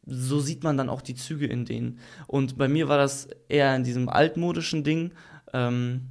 [0.07, 1.99] So sieht man dann auch die Züge in denen.
[2.26, 5.12] Und bei mir war das eher in diesem altmodischen Ding.
[5.53, 6.03] Ähm,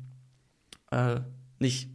[0.92, 1.22] äh,
[1.60, 1.90] nicht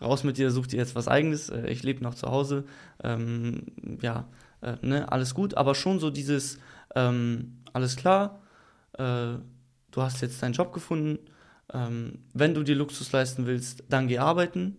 [0.00, 2.64] raus mit dir, such dir jetzt was eigenes, äh, ich lebe noch zu Hause,
[3.02, 3.66] ähm,
[4.00, 4.28] ja,
[4.62, 6.58] äh, ne, alles gut, aber schon so dieses,
[6.94, 8.40] ähm, alles klar,
[8.92, 9.34] äh,
[9.90, 11.18] du hast jetzt deinen Job gefunden,
[11.72, 14.76] ähm, wenn du dir Luxus leisten willst, dann geh arbeiten.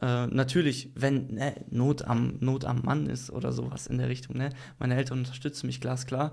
[0.00, 4.36] Äh, natürlich, wenn ne, Not, am, Not am Mann ist oder sowas in der Richtung.
[4.36, 4.50] Ne?
[4.78, 6.32] Meine Eltern unterstützen mich glasklar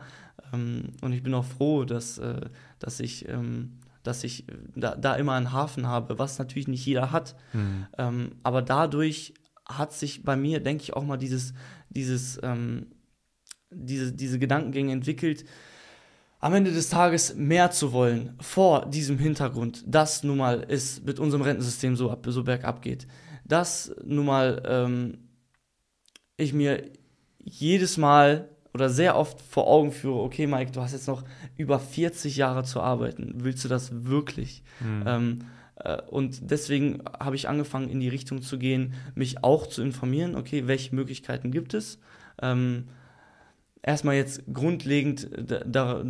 [0.54, 2.42] ähm, und ich bin auch froh, dass, äh,
[2.80, 4.46] dass ich ähm, dass ich
[4.76, 7.36] da, da immer einen Hafen habe, was natürlich nicht jeder hat.
[7.54, 7.88] Mhm.
[7.98, 9.34] Ähm, aber dadurch
[9.68, 11.54] hat sich bei mir, denke ich, auch mal dieses,
[11.90, 12.88] dieses, ähm,
[13.72, 15.46] diese, diese Gedankengänge entwickelt,
[16.40, 21.20] am Ende des Tages mehr zu wollen, vor diesem Hintergrund, dass nun mal es mit
[21.20, 23.08] unserem Rentensystem so, ab, so bergab geht.
[23.46, 25.18] Dass nun mal ähm,
[26.38, 26.92] ich mir
[27.40, 31.24] jedes Mal oder sehr oft vor Augen führe, okay, Mike, du hast jetzt noch
[31.56, 33.36] über 40 Jahre zu arbeiten.
[33.38, 34.64] Willst du das wirklich?
[34.82, 35.04] Mhm.
[35.06, 35.40] Ähm,
[35.78, 40.36] äh, und deswegen habe ich angefangen, in die Richtung zu gehen, mich auch zu informieren,
[40.36, 42.00] okay, welche Möglichkeiten gibt es?
[42.42, 42.90] Ähm,
[43.82, 46.04] erstmal jetzt grundlegend da, da,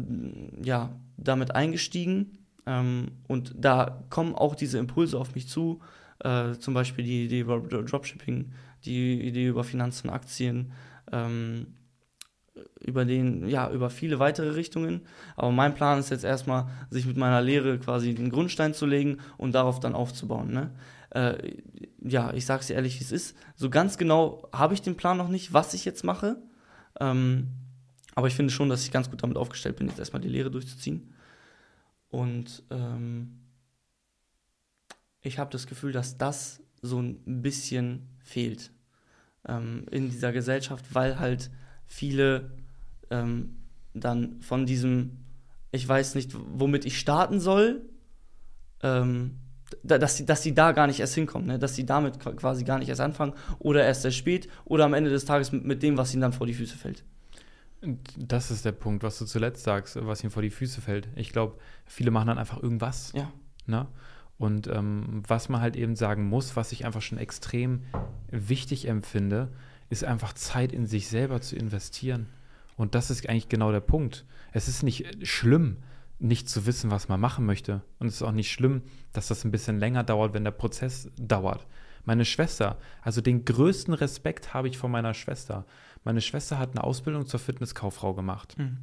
[0.63, 2.39] ja, damit eingestiegen.
[2.65, 5.81] Ähm, und da kommen auch diese Impulse auf mich zu,
[6.19, 8.51] äh, zum Beispiel die Idee über Dropshipping,
[8.85, 10.71] die Idee über Finanzen, Aktien,
[11.11, 11.67] ähm,
[12.79, 15.01] über den, ja, über viele weitere Richtungen.
[15.35, 19.17] Aber mein Plan ist jetzt erstmal, sich mit meiner Lehre quasi den Grundstein zu legen
[19.37, 20.51] und darauf dann aufzubauen.
[20.51, 20.71] Ne?
[21.09, 21.57] Äh,
[22.01, 23.35] ja, ich sag's dir ehrlich, wie es ist.
[23.55, 26.37] So ganz genau habe ich den Plan noch nicht, was ich jetzt mache.
[26.99, 27.47] Ähm,
[28.15, 30.49] aber ich finde schon, dass ich ganz gut damit aufgestellt bin, jetzt erstmal die Lehre
[30.49, 31.13] durchzuziehen.
[32.09, 33.44] Und ähm,
[35.25, 38.71] ich habe das Gefühl, dass das so ein bisschen fehlt
[39.47, 41.49] ähm, in dieser Gesellschaft, weil halt
[41.85, 42.51] viele
[43.09, 43.57] ähm,
[43.93, 45.17] dann von diesem,
[45.71, 47.81] ich weiß nicht, womit ich starten soll,
[48.83, 49.39] ähm,
[49.81, 51.59] dass sie, dass sie da gar nicht erst hinkommen, ne?
[51.59, 55.09] dass sie damit quasi gar nicht erst anfangen oder erst sehr spät oder am Ende
[55.09, 57.03] des Tages mit, mit dem, was ihnen dann vor die Füße fällt.
[58.15, 61.07] Das ist der Punkt, was du zuletzt sagst, was ihnen vor die Füße fällt.
[61.15, 63.11] Ich glaube, viele machen dann einfach irgendwas.
[63.15, 63.31] Ja.
[63.65, 63.87] Ne?
[64.37, 67.83] Und ähm, was man halt eben sagen muss, was ich einfach schon extrem
[68.29, 69.49] wichtig empfinde,
[69.89, 72.27] ist einfach Zeit in sich selber zu investieren.
[72.75, 74.25] Und das ist eigentlich genau der Punkt.
[74.51, 75.77] Es ist nicht schlimm,
[76.19, 77.81] nicht zu wissen, was man machen möchte.
[77.99, 78.81] Und es ist auch nicht schlimm,
[79.13, 81.65] dass das ein bisschen länger dauert, wenn der Prozess dauert.
[82.03, 85.65] Meine Schwester, also den größten Respekt habe ich vor meiner Schwester.
[86.03, 88.57] Meine Schwester hat eine Ausbildung zur Fitnesskauffrau gemacht.
[88.57, 88.77] Mhm.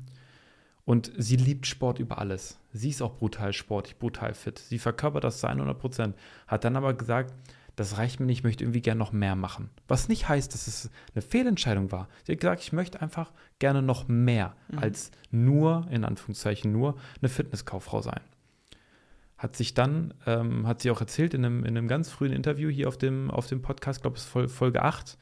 [0.85, 2.59] Und sie liebt Sport über alles.
[2.73, 4.59] Sie ist auch brutal sportlich, brutal fit.
[4.59, 6.17] Sie verkörpert das zu 100 Prozent.
[6.49, 7.33] Hat dann aber gesagt,
[7.77, 9.71] das reicht mir nicht, ich möchte irgendwie gerne noch mehr machen.
[9.89, 12.09] Was nicht heißt, dass es eine Fehlentscheidung war.
[12.25, 14.79] Sie hat gesagt, ich möchte einfach gerne noch mehr mhm.
[14.79, 18.21] als nur, in Anführungszeichen nur, eine Fitnesskauffrau sein.
[19.39, 22.69] Hat sich dann, ähm, hat sie auch erzählt in einem, in einem ganz frühen Interview
[22.69, 25.17] hier auf dem, auf dem Podcast, glaube ich, Folge 8,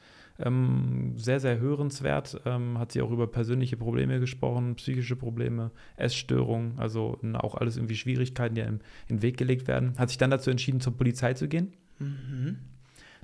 [0.45, 2.41] ähm, sehr, sehr hörenswert.
[2.45, 7.95] Ähm, hat sie auch über persönliche Probleme gesprochen, psychische Probleme, Essstörungen, also auch alles irgendwie
[7.95, 8.79] Schwierigkeiten, die in
[9.09, 9.93] den Weg gelegt werden.
[9.97, 12.57] Hat sich dann dazu entschieden, zur Polizei zu gehen Mhm.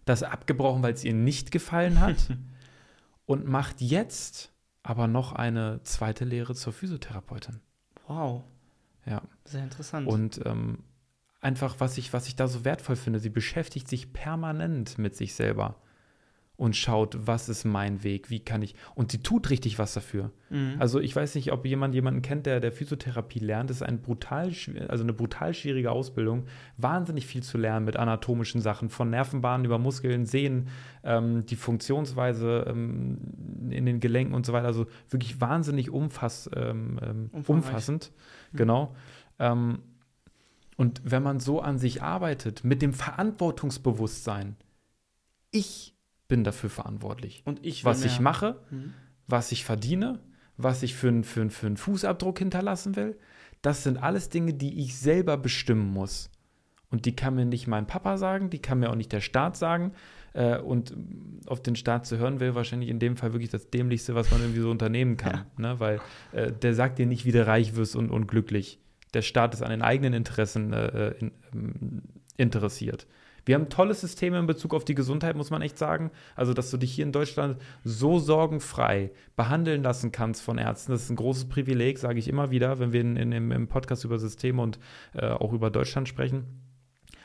[0.05, 2.30] Das abgebrochen, weil es ihr nicht gefallen hat.
[3.26, 4.53] und macht jetzt
[4.84, 7.59] aber noch eine zweite Lehre zur Physiotherapeutin.
[8.07, 8.43] Wow.
[9.05, 9.22] Ja.
[9.43, 10.07] Sehr interessant.
[10.07, 10.84] Und ähm,
[11.41, 15.34] einfach, was ich, was ich da so wertvoll finde, sie beschäftigt sich permanent mit sich
[15.34, 15.76] selber
[16.58, 18.74] und schaut, was ist mein Weg, wie kann ich.
[18.95, 20.32] Und sie tut richtig was dafür.
[20.49, 20.76] Mhm.
[20.80, 23.70] Also ich weiß nicht, ob jemand jemanden kennt, der der Physiotherapie lernt.
[23.70, 24.51] Das ist ein brutal,
[24.88, 26.45] also eine brutal schwierige Ausbildung.
[26.78, 30.70] Wahnsinnig viel zu lernen mit anatomischen Sachen, von Nervenbahnen über Muskeln, Sehen,
[31.03, 33.20] ähm, die Funktionsweise ähm,
[33.70, 34.68] in den Gelenken und so weiter.
[34.68, 38.12] Also wirklich wahnsinnig umfass, ähm, ähm umfassend.
[38.51, 38.58] Mhm.
[38.58, 38.95] Genau.
[39.38, 39.80] Ähm,
[40.76, 44.55] und wenn man so an sich arbeitet, mit dem Verantwortungsbewusstsein,
[45.51, 45.96] ich
[46.28, 47.41] bin dafür verantwortlich.
[47.45, 48.93] Und ich was ich mache, mhm.
[49.28, 50.19] was ich verdiene,
[50.57, 53.17] was ich für, für, für einen Fußabdruck hinterlassen will.
[53.61, 56.30] Das sind alles Dinge, die ich selber bestimmen muss.
[56.89, 59.57] Und die kann mir nicht mein Papa sagen, die kann mir auch nicht der Staat
[59.57, 59.93] sagen.
[60.34, 60.95] Äh, und
[61.45, 64.41] auf den Staat zu hören, wäre wahrscheinlich in dem Fall wirklich das Dämlichste, was man
[64.41, 65.45] irgendwie so unternehmen kann.
[65.57, 65.73] Ja.
[65.73, 65.80] Ne?
[65.80, 66.01] Weil
[66.32, 68.80] äh, der sagt dir nicht, wie du reich wirst und, und glücklich.
[69.13, 72.01] Der Staat ist an den eigenen Interessen äh, in, ähm,
[72.38, 73.07] interessiert.
[73.47, 76.11] Wir haben tolle Systeme in Bezug auf die Gesundheit, muss man echt sagen.
[76.35, 81.03] Also, dass du dich hier in Deutschland so sorgenfrei behandeln lassen kannst von Ärzten, das
[81.03, 84.19] ist ein großes Privileg, sage ich immer wieder, wenn wir in, in, im Podcast über
[84.19, 84.79] Systeme und
[85.13, 86.45] äh, auch über Deutschland sprechen.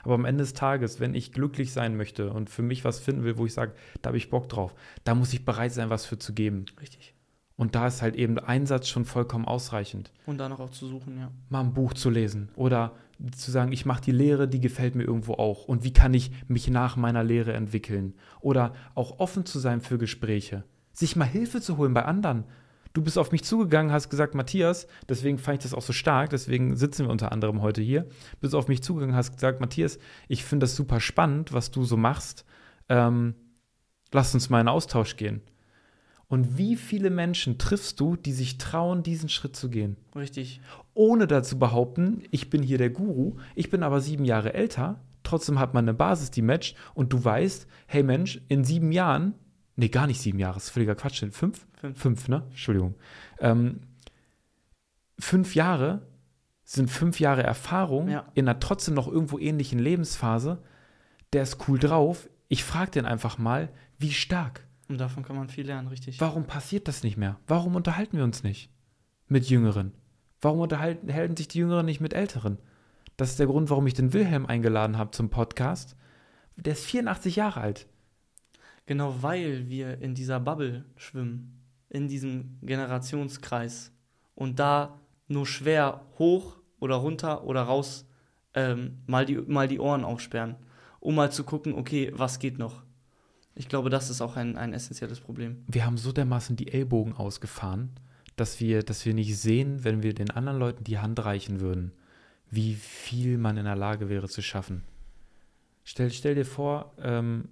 [0.05, 3.25] Aber am Ende des Tages, wenn ich glücklich sein möchte und für mich was finden
[3.25, 6.07] will, wo ich sage, da habe ich Bock drauf, da muss ich bereit sein, was
[6.07, 6.67] für zu geben.
[6.81, 7.15] Richtig.
[7.57, 10.11] Und da ist halt eben Einsatz schon vollkommen ausreichend.
[10.27, 11.31] Und danach auch zu suchen, ja.
[11.49, 12.93] Mal ein Buch zu lesen oder
[13.31, 15.65] zu sagen, ich mache die Lehre, die gefällt mir irgendwo auch.
[15.65, 18.15] Und wie kann ich mich nach meiner Lehre entwickeln?
[18.41, 20.65] Oder auch offen zu sein für Gespräche.
[20.93, 22.45] Sich mal Hilfe zu holen bei anderen.
[22.93, 26.31] Du bist auf mich zugegangen, hast gesagt, Matthias, deswegen fand ich das auch so stark,
[26.31, 28.07] deswegen sitzen wir unter anderem heute hier.
[28.41, 29.99] Bist auf mich zugegangen, hast gesagt, Matthias,
[30.29, 32.45] ich finde das super spannend, was du so machst.
[32.91, 33.35] Ähm,
[34.13, 35.41] lass uns mal in Austausch gehen.
[36.33, 39.99] Und wie viele Menschen triffst du, die sich trauen, diesen Schritt zu gehen?
[40.17, 40.63] Richtig.
[40.95, 45.59] Ohne dazu behaupten, ich bin hier der Guru, ich bin aber sieben Jahre älter, trotzdem
[45.59, 49.35] hat man eine Basis, die matcht und du weißt, hey Mensch, in sieben Jahren,
[49.77, 51.67] nee, gar nicht sieben Jahre, das ist völliger Quatsch, fünf?
[51.75, 52.45] Fünf, fünf ne?
[52.49, 52.95] Entschuldigung.
[53.39, 53.81] Ähm,
[55.19, 56.07] fünf Jahre
[56.65, 58.25] sind fünf Jahre Erfahrung ja.
[58.33, 60.63] in einer trotzdem noch irgendwo ähnlichen Lebensphase.
[61.35, 62.31] Der ist cool drauf.
[62.49, 63.69] Ich frage den einfach mal,
[63.99, 64.67] wie stark?
[64.93, 66.21] Und davon kann man viel lernen, richtig.
[66.21, 67.41] Warum passiert das nicht mehr?
[67.47, 68.69] Warum unterhalten wir uns nicht
[69.27, 69.95] mit Jüngeren?
[70.43, 72.59] Warum unterhalten sich die Jüngeren nicht mit Älteren?
[73.17, 75.97] Das ist der Grund, warum ich den Wilhelm eingeladen habe zum Podcast.
[76.57, 77.87] Der ist 84 Jahre alt.
[78.85, 83.93] Genau, weil wir in dieser Bubble schwimmen, in diesem Generationskreis
[84.35, 88.07] und da nur schwer hoch oder runter oder raus
[88.53, 90.57] ähm, mal, die, mal die Ohren aufsperren,
[91.01, 92.83] um mal zu gucken, okay, was geht noch.
[93.55, 95.65] Ich glaube, das ist auch ein, ein essentielles Problem.
[95.67, 97.91] Wir haben so dermaßen die Ellbogen ausgefahren,
[98.37, 101.93] dass wir, dass wir nicht sehen, wenn wir den anderen Leuten die Hand reichen würden,
[102.51, 104.85] wie viel man in der Lage wäre zu schaffen.
[105.85, 107.49] Stell, stell dir vor, ähm,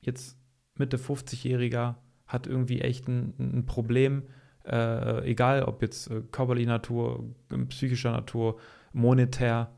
[0.00, 0.36] jetzt
[0.76, 1.94] Mitte 50-Jähriger
[2.26, 4.24] hat irgendwie echt ein, ein Problem,
[4.64, 7.24] äh, egal ob jetzt äh, körperlicher Natur,
[7.68, 8.58] psychischer Natur,
[8.92, 9.70] monetär,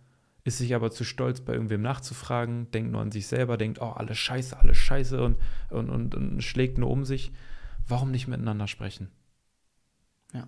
[0.45, 3.90] ist sich aber zu stolz, bei irgendwem nachzufragen, denkt nur an sich selber, denkt, oh,
[3.90, 5.38] alles scheiße, alles scheiße und,
[5.70, 7.32] und, und, und schlägt nur um sich.
[7.88, 9.11] Warum nicht miteinander sprechen?
[10.32, 10.47] Ja,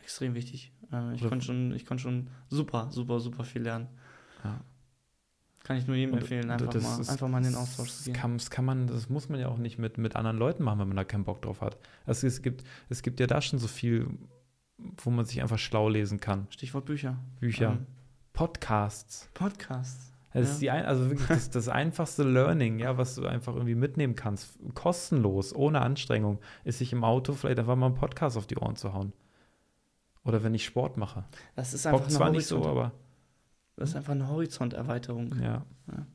[0.00, 0.72] extrem wichtig.
[0.92, 3.86] Äh, ich konnte schon, konnt schon super, super, super viel lernen.
[4.42, 4.60] Ja.
[5.62, 8.04] Kann ich nur jedem und, empfehlen, einfach, mal, ist, einfach mal in den Austausch zu
[8.04, 8.14] gehen.
[8.14, 10.80] Kann, das, kann man, das muss man ja auch nicht mit, mit anderen Leuten machen,
[10.80, 11.78] wenn man da keinen Bock drauf hat.
[12.06, 14.08] Also es, gibt, es gibt ja da schon so viel,
[14.96, 16.46] wo man sich einfach schlau lesen kann.
[16.50, 17.18] Stichwort Bücher.
[17.40, 17.72] Bücher.
[17.72, 17.86] Ähm,
[18.38, 19.28] Podcasts.
[19.34, 20.12] Podcasts.
[20.32, 20.52] Das ja.
[20.52, 24.14] ist die ein, also wirklich das, das einfachste Learning, ja, was du einfach irgendwie mitnehmen
[24.14, 28.56] kannst, kostenlos, ohne Anstrengung, ist sich im Auto vielleicht einfach mal einen Podcast auf die
[28.56, 29.12] Ohren zu hauen.
[30.22, 31.24] Oder wenn ich Sport mache.
[31.56, 32.92] Das ist einfach Bock zwar nicht so, aber
[33.74, 35.34] das ist einfach eine Horizonterweiterung.
[35.42, 35.64] Ja.
[35.88, 36.06] ja.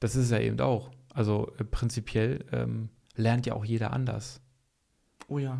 [0.00, 0.90] Das ist ja eben auch.
[1.12, 4.40] Also äh, prinzipiell ähm, lernt ja auch jeder anders.
[5.28, 5.58] Oh ja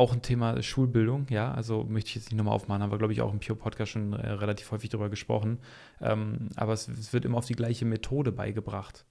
[0.00, 3.12] auch ein Thema Schulbildung, ja, also möchte ich jetzt nicht nochmal aufmachen, haben wir, glaube
[3.12, 5.58] ich, auch im Pure-Podcast schon äh, relativ häufig darüber gesprochen.
[6.00, 9.04] Ähm, aber es, es, wird immer auf die gleiche Methode beigebracht.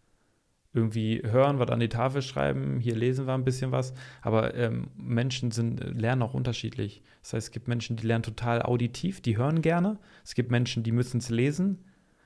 [0.74, 4.88] Irgendwie hören, was an die Tafel schreiben, hier lesen wir ein bisschen was, aber ähm,
[4.98, 7.04] Menschen sind, äh, lernen auch unterschiedlich.
[7.22, 10.00] Das heißt, es gibt Menschen, die lernen total auditiv, die hören gerne.
[10.24, 11.86] Es gibt Menschen, die müssen es lesen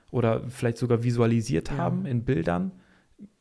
[0.09, 1.77] oder vielleicht sogar visualisiert ja.
[1.77, 2.71] haben in Bildern.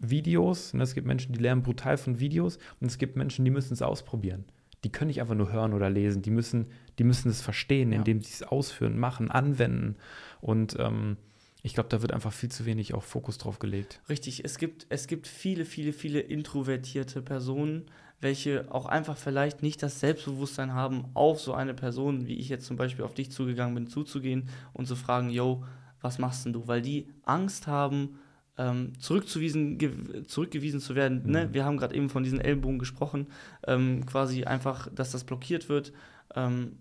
[0.01, 0.83] Videos, ne?
[0.83, 3.83] es gibt Menschen, die lernen brutal von Videos und es gibt Menschen, die müssen es
[3.83, 4.45] ausprobieren
[4.85, 6.67] die können nicht einfach nur hören oder lesen, die müssen,
[6.99, 7.99] die müssen es verstehen, ja.
[7.99, 9.97] indem sie es ausführen, machen, anwenden.
[10.41, 11.17] Und ähm,
[11.63, 14.01] ich glaube, da wird einfach viel zu wenig auch Fokus drauf gelegt.
[14.09, 17.87] Richtig, es gibt, es gibt viele, viele, viele introvertierte Personen,
[18.21, 22.67] welche auch einfach vielleicht nicht das Selbstbewusstsein haben, auf so eine Person, wie ich jetzt
[22.67, 25.65] zum Beispiel auf dich zugegangen bin, zuzugehen und zu fragen, yo,
[26.01, 26.67] was machst denn du?
[26.67, 28.19] Weil die Angst haben,
[28.59, 31.23] ähm, zurückzuwiesen, zurückgewiesen zu werden.
[31.23, 31.27] Ne?
[31.27, 31.33] Mhm.
[31.33, 31.55] Ne?
[31.55, 33.29] Wir haben gerade eben von diesen Ellenbogen gesprochen,
[33.67, 35.93] ähm, quasi einfach, dass das blockiert wird.
[36.35, 36.79] Ähm,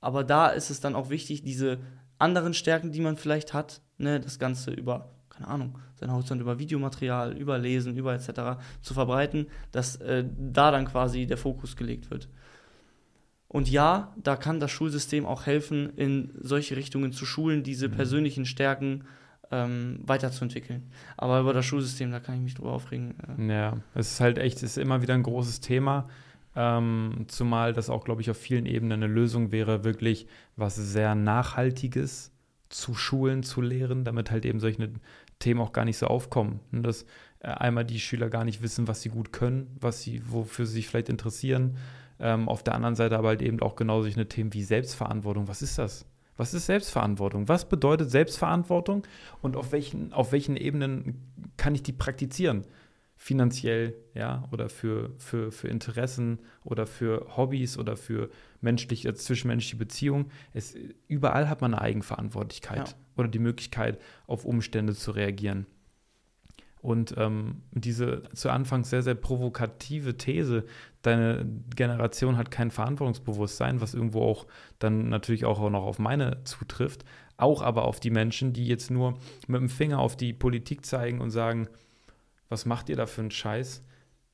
[0.00, 1.78] aber da ist es dann auch wichtig, diese
[2.18, 4.20] anderen Stärken, die man vielleicht hat, ne?
[4.20, 8.62] das Ganze über, keine Ahnung, sein Horizont über Videomaterial, über Lesen, über etc.
[8.82, 12.28] zu verbreiten, dass äh, da dann quasi der Fokus gelegt wird.
[13.48, 17.92] Und ja, da kann das Schulsystem auch helfen, in solche Richtungen zu schulen, diese mhm.
[17.92, 19.04] persönlichen Stärken
[19.50, 20.90] ähm, weiterzuentwickeln.
[21.16, 23.14] Aber über das Schulsystem, da kann ich mich drüber aufregen.
[23.38, 23.52] Äh.
[23.52, 26.08] Ja, es ist halt echt, es ist immer wieder ein großes Thema.
[26.56, 30.26] Ähm, zumal das auch, glaube ich, auf vielen Ebenen eine Lösung wäre, wirklich
[30.56, 32.32] was sehr Nachhaltiges
[32.68, 34.90] zu schulen, zu lehren, damit halt eben solche
[35.38, 36.60] Themen auch gar nicht so aufkommen.
[36.72, 37.04] Und dass
[37.40, 40.74] äh, einmal die Schüler gar nicht wissen, was sie gut können, was sie, wofür sie
[40.74, 41.76] sich vielleicht interessieren.
[42.18, 45.48] Ähm, auf der anderen Seite aber halt eben auch genau solche Themen wie Selbstverantwortung.
[45.48, 46.04] Was ist das?
[46.40, 47.48] Was ist Selbstverantwortung?
[47.48, 49.06] Was bedeutet Selbstverantwortung
[49.42, 52.64] und auf welchen, auf welchen Ebenen kann ich die praktizieren?
[53.14, 58.30] Finanziell, ja, oder für, für, für Interessen oder für Hobbys oder für
[58.62, 60.30] menschliche, zwischenmenschliche Beziehungen.
[60.54, 60.74] Es,
[61.08, 62.94] überall hat man eine Eigenverantwortlichkeit ja.
[63.18, 65.66] oder die Möglichkeit, auf Umstände zu reagieren.
[66.80, 70.64] Und ähm, diese zu Anfang sehr, sehr provokative These,
[71.02, 74.46] deine Generation hat kein Verantwortungsbewusstsein, was irgendwo auch
[74.78, 77.04] dann natürlich auch noch auf meine zutrifft,
[77.36, 81.20] auch aber auf die Menschen, die jetzt nur mit dem Finger auf die Politik zeigen
[81.20, 81.68] und sagen,
[82.48, 83.82] was macht ihr da für einen Scheiß?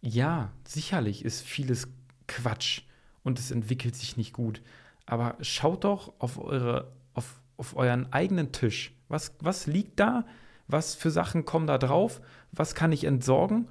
[0.01, 1.89] Ja, sicherlich ist vieles
[2.27, 2.83] Quatsch
[3.23, 4.63] und es entwickelt sich nicht gut.
[5.05, 8.93] Aber schaut doch auf, eure, auf, auf euren eigenen Tisch.
[9.09, 10.25] Was, was liegt da?
[10.69, 12.21] was für Sachen kommen da drauf,
[12.53, 13.67] was kann ich entsorgen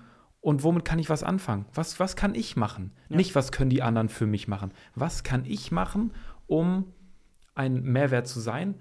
[0.46, 1.66] und womit kann ich was anfangen?
[1.74, 2.92] Was, was kann ich machen?
[3.10, 3.18] Ja.
[3.18, 4.72] Nicht, was können die anderen für mich machen.
[4.94, 6.14] Was kann ich machen,
[6.46, 6.94] um
[7.56, 8.76] ein Mehrwert zu sein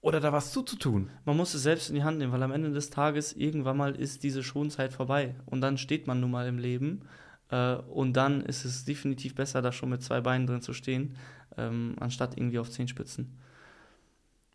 [0.00, 1.08] oder da was zuzutun?
[1.24, 3.94] Man muss es selbst in die Hand nehmen, weil am Ende des Tages irgendwann mal
[3.94, 7.02] ist diese Schonzeit vorbei und dann steht man nun mal im Leben
[7.50, 11.14] äh, und dann ist es definitiv besser, da schon mit zwei Beinen drin zu stehen,
[11.56, 13.38] ähm, anstatt irgendwie auf Zehenspitzen.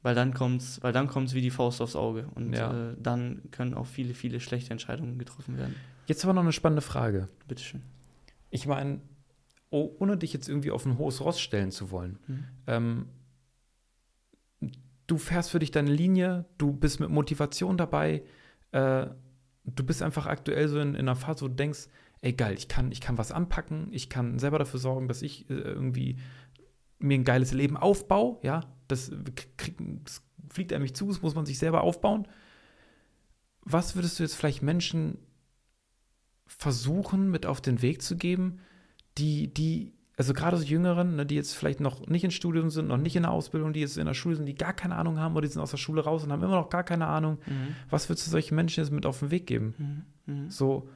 [0.02, 2.91] Weil dann kommt's, weil dann kommt's wie die Faust aufs Auge und ja.
[2.91, 5.76] äh, dann können auch viele, viele schlechte Entscheidungen getroffen werden.
[6.08, 7.28] Jetzt aber noch eine spannende Frage.
[7.47, 7.82] Bitteschön.
[8.50, 9.02] Ich meine,
[9.70, 12.45] oh, ohne dich jetzt irgendwie auf ein hohes Ross stellen zu wollen, mhm.
[12.68, 13.06] ähm,
[15.08, 18.24] du fährst für dich deine Linie, du bist mit Motivation dabei,
[18.72, 19.08] äh,
[19.66, 21.89] du bist einfach aktuell so in, in einer Phase, wo du denkst,
[22.22, 25.50] ey geil, ich kann, ich kann was anpacken, ich kann selber dafür sorgen, dass ich
[25.50, 26.18] äh, irgendwie
[27.00, 29.12] mir ein geiles Leben aufbaue, ja, das,
[30.04, 32.28] das fliegt einem nicht zu, das muss man sich selber aufbauen.
[33.62, 35.18] Was würdest du jetzt vielleicht Menschen
[36.45, 38.60] versuchen, mit auf den Weg zu geben,
[39.18, 42.88] die, die, also gerade so Jüngeren, ne, die jetzt vielleicht noch nicht im Studium sind,
[42.88, 45.20] noch nicht in der Ausbildung, die jetzt in der Schule sind, die gar keine Ahnung
[45.20, 47.38] haben oder die sind aus der Schule raus und haben immer noch gar keine Ahnung.
[47.45, 47.76] Mhm.
[47.89, 50.06] Was würdest du solchen Menschen jetzt mit auf den Weg geben?
[50.26, 50.34] Mhm.
[50.34, 50.50] Mhm.
[50.50, 50.89] So.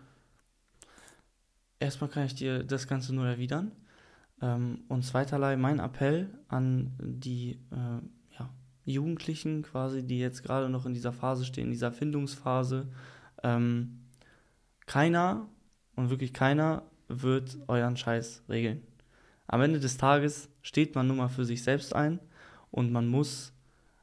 [1.80, 3.72] Erstmal kann ich dir das Ganze nur erwidern.
[4.44, 8.50] Ähm, und zweiterlei mein Appell an die äh, ja,
[8.84, 12.89] Jugendlichen quasi, die jetzt gerade noch in dieser Phase stehen, in dieser Findungsphase.
[13.41, 14.02] Ähm,
[14.86, 15.48] keiner
[15.96, 18.82] und wirklich keiner wird euren Scheiß regeln.
[19.48, 22.20] Am Ende des Tages steht man nun mal für sich selbst ein
[22.70, 23.54] und man muss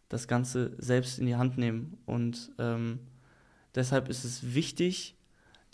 [0.09, 1.99] das Ganze selbst in die Hand nehmen.
[2.07, 3.01] Und ähm,
[3.75, 5.17] deshalb ist es wichtig,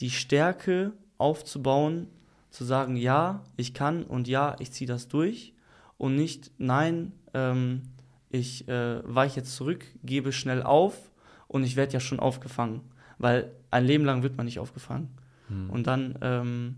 [0.00, 2.08] die Stärke aufzubauen,
[2.50, 5.54] zu sagen, ja, ich kann und ja, ich ziehe das durch
[5.98, 7.82] und nicht, nein, ähm,
[8.30, 11.10] ich äh, weiche jetzt zurück, gebe schnell auf
[11.48, 12.80] und ich werde ja schon aufgefangen,
[13.18, 15.10] weil ein Leben lang wird man nicht aufgefangen.
[15.48, 15.70] Hm.
[15.70, 16.76] Und dann ähm,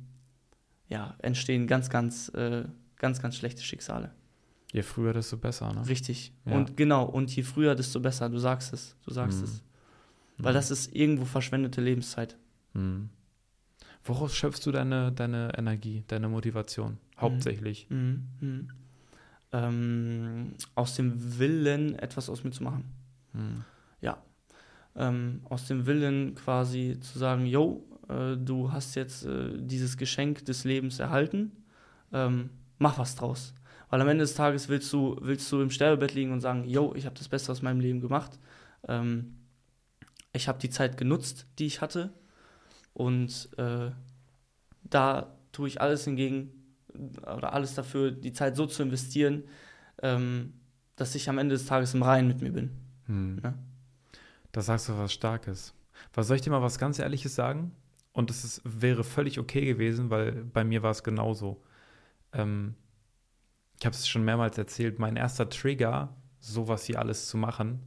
[0.88, 2.64] ja, entstehen ganz, ganz, äh,
[2.96, 4.12] ganz, ganz schlechte Schicksale.
[4.72, 5.88] Je früher, desto besser, ne?
[5.88, 6.32] Richtig.
[6.44, 6.54] Ja.
[6.54, 8.28] Und genau, und je früher, desto besser.
[8.28, 9.44] Du sagst es, du sagst hm.
[9.44, 9.62] es.
[10.38, 10.58] Weil hm.
[10.58, 12.36] das ist irgendwo verschwendete Lebenszeit.
[12.74, 13.08] Hm.
[14.08, 16.92] Woraus schöpfst du deine, deine Energie, deine Motivation?
[16.92, 17.20] Mhm.
[17.20, 17.86] Hauptsächlich.
[17.90, 18.24] Mhm.
[18.40, 18.68] Mhm.
[19.52, 22.84] Ähm, aus dem Willen, etwas aus mir zu machen.
[23.34, 23.64] Mhm.
[24.00, 24.22] Ja.
[24.96, 30.44] Ähm, aus dem Willen quasi zu sagen, yo, äh, du hast jetzt äh, dieses Geschenk
[30.46, 31.52] des Lebens erhalten,
[32.12, 32.48] ähm,
[32.78, 33.54] mach was draus.
[33.90, 36.94] Weil am Ende des Tages willst du, willst du im Sterbebett liegen und sagen, yo,
[36.94, 38.38] ich habe das Beste aus meinem Leben gemacht.
[38.86, 39.36] Ähm,
[40.32, 42.12] ich habe die Zeit genutzt, die ich hatte
[42.98, 43.92] und äh,
[44.82, 46.50] da tue ich alles hingegen
[47.20, 49.44] oder alles dafür, die Zeit so zu investieren,
[50.02, 50.54] ähm,
[50.96, 52.70] dass ich am Ende des Tages im Reinen mit mir bin.
[53.06, 53.36] Hm.
[53.36, 53.54] Ne?
[54.50, 55.74] Da sagst du was Starkes.
[56.12, 57.70] Was soll ich dir mal was ganz Ehrliches sagen?
[58.12, 61.62] Und es ist, wäre völlig okay gewesen, weil bei mir war es genauso.
[62.32, 62.74] Ähm,
[63.78, 67.80] ich habe es schon mehrmals erzählt, mein erster Trigger, sowas hier alles zu machen,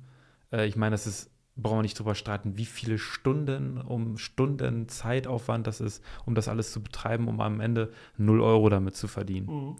[0.53, 1.30] äh, ich meine, das ist
[1.62, 6.47] brauchen wir nicht drüber streiten, wie viele Stunden um Stunden Zeitaufwand das ist, um das
[6.47, 9.47] alles zu betreiben, um am Ende 0 Euro damit zu verdienen.
[9.47, 9.76] Mhm.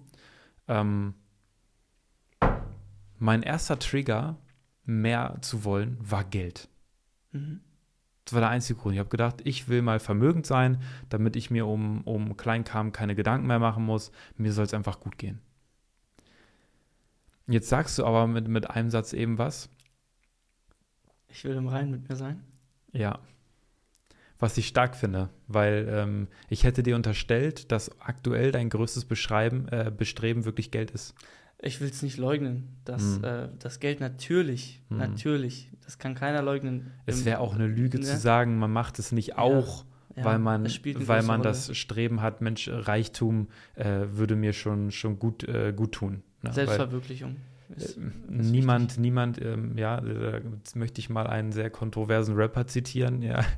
[0.68, 1.14] Ähm,
[3.20, 4.38] mein erster Trigger,
[4.84, 6.70] mehr zu wollen, war Geld.
[7.32, 7.62] Mhm.
[8.26, 8.94] Das war der einzige Grund.
[8.94, 13.16] Ich habe gedacht, ich will mal vermögend sein, damit ich mir um, um Kleinkram keine
[13.16, 14.12] Gedanken mehr machen muss.
[14.38, 15.40] Mir soll es einfach gut gehen.
[17.48, 19.70] Jetzt sagst du aber mit, mit einem Satz eben was.
[21.32, 22.44] Ich will im Reinen mit mir sein.
[22.94, 23.20] Ja.
[24.40, 29.68] was ich stark finde, weil ähm, ich hätte dir unterstellt, dass aktuell dein größtes Beschreiben,
[29.70, 31.14] äh, Bestreben wirklich Geld ist.
[31.60, 33.24] Ich will es nicht leugnen, dass Hm.
[33.24, 34.98] äh, das Geld natürlich, Hm.
[34.98, 36.90] natürlich, das kann keiner leugnen.
[37.06, 38.04] Es wäre auch eine Lüge ne?
[38.04, 41.44] zu sagen, man macht es nicht auch, ja, weil man, weil man Rolle.
[41.44, 46.14] das Streben hat, Mensch, Reichtum äh, würde mir schon, schon gut, äh, gut tun.
[46.14, 46.22] Ne?
[46.50, 47.34] Weil, Selbstverwirklichung.
[47.34, 47.98] Äh, ist
[48.28, 49.00] niemand, wichtig.
[49.00, 53.44] niemand, ähm, ja, äh, jetzt möchte ich mal einen sehr kontroversen Rapper zitieren, ja.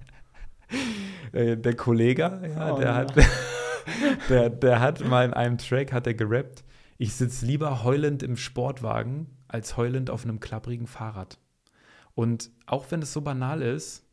[1.31, 2.21] Äh, der Kollege,
[2.55, 2.95] ja, Oh, der ja.
[2.95, 3.13] hat,
[4.29, 6.63] der, der hat mal in einem Track, hat er gerappt,
[6.97, 11.39] ich sitze lieber heulend im Sportwagen, als heulend auf einem klapprigen Fahrrad.
[12.13, 14.05] Und auch wenn es so banal ist,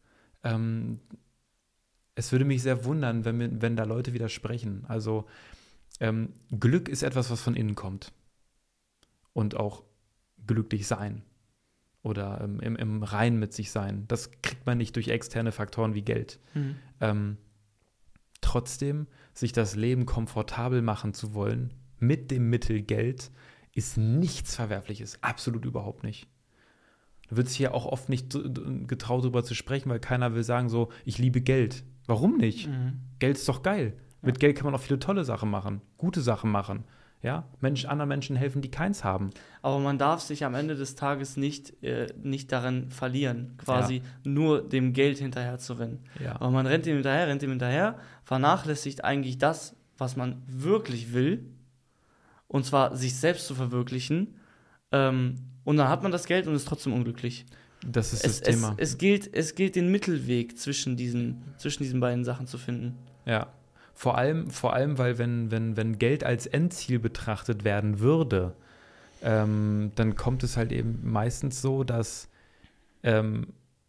[0.44, 1.00] ähm,
[2.14, 4.84] es würde mich sehr wundern, wenn, wenn da Leute widersprechen.
[4.88, 5.26] Also
[6.00, 8.12] ähm, Glück ist etwas, was von innen kommt.
[9.32, 9.84] Und auch
[10.50, 11.22] glücklich sein.
[12.02, 14.04] Oder ähm, im, im Rein mit sich sein.
[14.08, 16.40] Das kriegt man nicht durch externe Faktoren wie Geld.
[16.54, 16.76] Mhm.
[17.00, 17.36] Ähm,
[18.40, 23.30] trotzdem, sich das Leben komfortabel machen zu wollen, mit dem Mittel Geld,
[23.74, 25.22] ist nichts Verwerfliches.
[25.22, 26.26] Absolut überhaupt nicht.
[27.28, 28.30] Da wird sich hier auch oft nicht
[28.88, 31.84] getraut, darüber zu sprechen, weil keiner will sagen, so, ich liebe Geld.
[32.06, 32.66] Warum nicht?
[32.66, 33.02] Mhm.
[33.20, 33.96] Geld ist doch geil.
[34.22, 36.84] Mit Geld kann man auch viele tolle Sachen machen, gute Sachen machen.
[37.22, 39.28] Ja, Mensch, anderen Menschen helfen, die keins haben.
[39.60, 44.66] Aber man darf sich am Ende des Tages nicht, äh, nicht darin verlieren, quasi nur
[44.66, 45.98] dem Geld hinterher zu rennen.
[46.18, 46.36] Ja.
[46.36, 51.44] Aber man rennt ihm hinterher, rennt ihm hinterher, vernachlässigt eigentlich das, was man wirklich will,
[52.48, 54.36] und zwar sich selbst zu verwirklichen.
[54.90, 57.44] Ähm, und dann hat man das Geld und ist trotzdem unglücklich.
[57.86, 58.74] Das ist Es, das es, Thema.
[58.78, 62.96] es, gilt, es gilt, den Mittelweg zwischen diesen, zwischen diesen beiden Sachen zu finden.
[63.26, 63.48] Ja.
[64.00, 68.56] Vor allem, vor allem, weil wenn, wenn, wenn Geld als Endziel betrachtet werden würde,
[69.20, 72.30] ähm, dann kommt es halt eben meistens so, dass
[73.02, 73.48] ähm,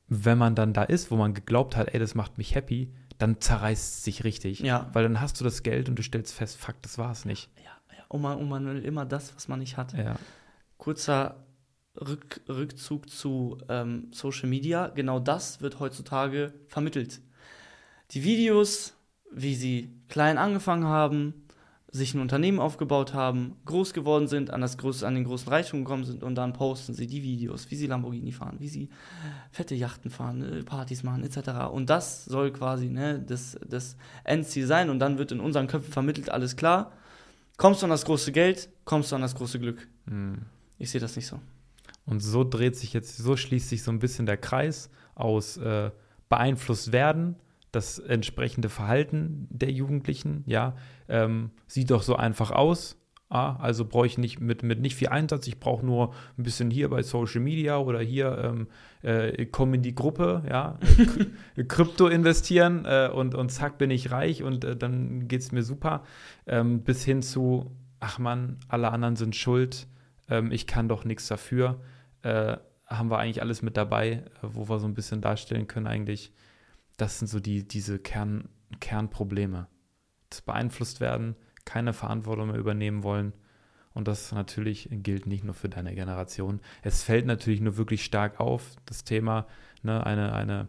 [0.10, 3.40] wenn man dann da ist, wo man geglaubt hat, ey, das macht mich happy, dann
[3.40, 4.60] zerreißt es sich richtig.
[4.60, 4.90] Ja.
[4.92, 7.50] Weil dann hast du das Geld und du stellst fest, fuck, das war es nicht.
[7.64, 8.04] Ja, ja.
[8.10, 9.94] Und, man, und man will immer das, was man nicht hat.
[9.94, 10.18] Ja.
[10.78, 11.38] Kurzer
[11.96, 14.90] Rück, Rückzug zu ähm, Social Media.
[14.90, 17.22] Genau das wird heutzutage vermittelt.
[18.12, 18.98] Die Videos,
[19.32, 21.34] wie sie klein angefangen haben,
[21.94, 25.84] sich ein Unternehmen aufgebaut haben, groß geworden sind, an, das große, an den großen Reichtum
[25.84, 28.90] gekommen sind und dann posten sie die Videos, wie sie Lamborghini fahren, wie sie
[29.52, 31.70] fette Yachten fahren, äh, Partys machen, etc.
[31.70, 35.92] Und das soll quasi ne, das, das Endziel sein und dann wird in unseren Köpfen
[35.92, 36.94] vermittelt, alles klar,
[37.58, 39.90] kommst du an das große Geld, kommst du an das große Glück.
[40.08, 40.44] Hm.
[40.78, 41.42] Ich sehe das nicht so.
[42.06, 45.92] Und so dreht sich jetzt, so schließt sich so ein bisschen der Kreis aus äh,
[46.30, 47.36] beeinflusst werden,
[47.72, 50.76] das entsprechende Verhalten der Jugendlichen, ja,
[51.08, 52.98] ähm, sieht doch so einfach aus.
[53.30, 56.70] Ah, also brauche ich nicht mit, mit nicht viel Einsatz, ich brauche nur ein bisschen
[56.70, 58.68] hier bei Social Media oder hier ähm,
[59.04, 60.78] äh, komm in die Gruppe, ja,
[61.70, 65.64] Krypto investieren äh, und, und zack bin ich reich und äh, dann geht es mir
[65.64, 66.04] super.
[66.46, 69.88] Ähm, bis hin zu, ach man, alle anderen sind schuld,
[70.30, 71.80] ähm, ich kann doch nichts dafür.
[72.24, 76.34] Äh, haben wir eigentlich alles mit dabei, wo wir so ein bisschen darstellen können, eigentlich,
[77.02, 78.48] das sind so die, diese Kern,
[78.80, 79.68] Kernprobleme.
[80.30, 81.36] Das beeinflusst werden,
[81.66, 83.34] keine Verantwortung mehr übernehmen wollen.
[83.94, 86.62] Und das natürlich gilt nicht nur für deine Generation.
[86.84, 89.48] Es fällt natürlich nur wirklich stark auf, das Thema,
[89.82, 90.68] ne, eine, eine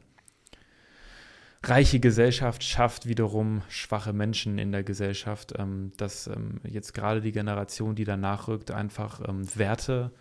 [1.63, 7.33] reiche Gesellschaft schafft wiederum schwache Menschen in der Gesellschaft, ähm, dass ähm, jetzt gerade die
[7.33, 10.13] Generation, die danach rückt, einfach ähm, Werte,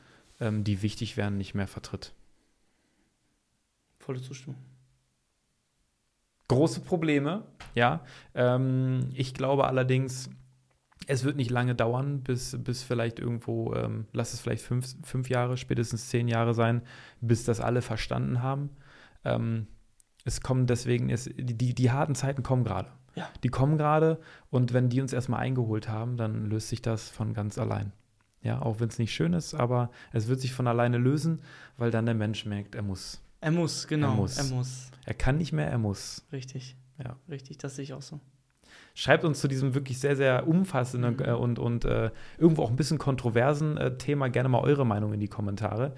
[0.41, 2.13] ähm, die wichtig wären, nicht mehr vertritt.
[3.97, 4.70] Volle Zustimmung.
[6.51, 7.43] Große Probleme,
[7.75, 8.01] ja.
[8.35, 10.29] Ähm, ich glaube allerdings,
[11.07, 15.29] es wird nicht lange dauern, bis, bis vielleicht irgendwo, ähm, lass es vielleicht fünf, fünf
[15.29, 16.81] Jahre, spätestens zehn Jahre sein,
[17.21, 18.69] bis das alle verstanden haben.
[19.23, 19.67] Ähm,
[20.25, 22.91] es kommen deswegen, es, die, die, die harten Zeiten kommen gerade.
[23.15, 23.29] Ja.
[23.43, 27.33] Die kommen gerade und wenn die uns erstmal eingeholt haben, dann löst sich das von
[27.33, 27.93] ganz allein.
[28.41, 31.41] Ja, auch wenn es nicht schön ist, aber es wird sich von alleine lösen,
[31.77, 33.21] weil dann der Mensch merkt, er muss.
[33.41, 34.11] Er muss, genau.
[34.11, 34.37] Er muss.
[34.37, 34.91] Er muss.
[35.05, 36.23] Er kann nicht mehr, er muss.
[36.31, 36.75] Richtig.
[37.03, 37.17] Ja.
[37.29, 38.19] Richtig, das sehe ich auch so.
[38.93, 41.23] Schreibt uns zu diesem wirklich sehr, sehr umfassenden Mhm.
[41.25, 45.13] äh, und, und äh, irgendwo auch ein bisschen kontroversen äh, Thema gerne mal eure Meinung
[45.13, 45.93] in die Kommentare.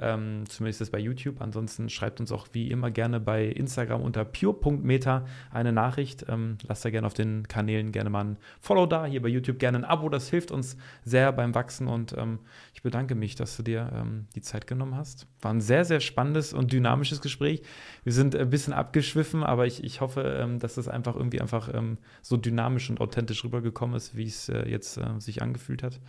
[0.00, 1.40] Ähm, zumindest das bei YouTube.
[1.40, 6.26] Ansonsten schreibt uns auch wie immer gerne bei Instagram unter pure.meta eine Nachricht.
[6.28, 9.06] Ähm, lasst da gerne auf den Kanälen gerne mal ein Follow da.
[9.06, 10.08] Hier bei YouTube gerne ein Abo.
[10.08, 11.88] Das hilft uns sehr beim Wachsen.
[11.88, 12.40] Und ähm,
[12.74, 15.26] ich bedanke mich, dass du dir ähm, die Zeit genommen hast.
[15.40, 17.62] War ein sehr, sehr spannendes und dynamisches Gespräch.
[18.04, 21.72] Wir sind ein bisschen abgeschwiffen, aber ich, ich hoffe, ähm, dass es einfach irgendwie einfach
[21.72, 26.00] ähm, so dynamisch und authentisch rübergekommen ist, wie es äh, jetzt äh, sich angefühlt hat.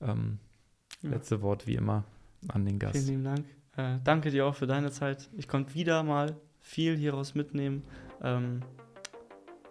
[0.00, 0.38] Ähm,
[1.02, 1.10] Ja.
[1.10, 2.04] Letzte Wort wie immer
[2.48, 2.94] an den Gast.
[2.96, 3.46] Vielen lieben Dank.
[3.76, 5.28] Äh, danke dir auch für deine Zeit.
[5.36, 7.82] Ich konnte wieder mal viel hieraus mitnehmen.
[8.22, 8.60] Ähm,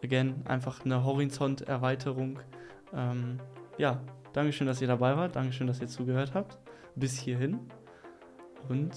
[0.03, 2.39] again, einfach eine Horizonterweiterung.
[2.93, 3.39] Ähm,
[3.77, 4.01] ja,
[4.33, 5.35] Dankeschön, dass ihr dabei wart.
[5.35, 6.57] Dankeschön, dass ihr zugehört habt.
[6.95, 7.59] Bis hierhin.
[8.67, 8.91] Und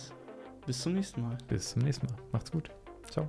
[0.67, 1.37] bis zum nächsten Mal.
[1.47, 2.17] Bis zum nächsten Mal.
[2.33, 2.71] Macht's gut.
[3.11, 3.29] Ciao.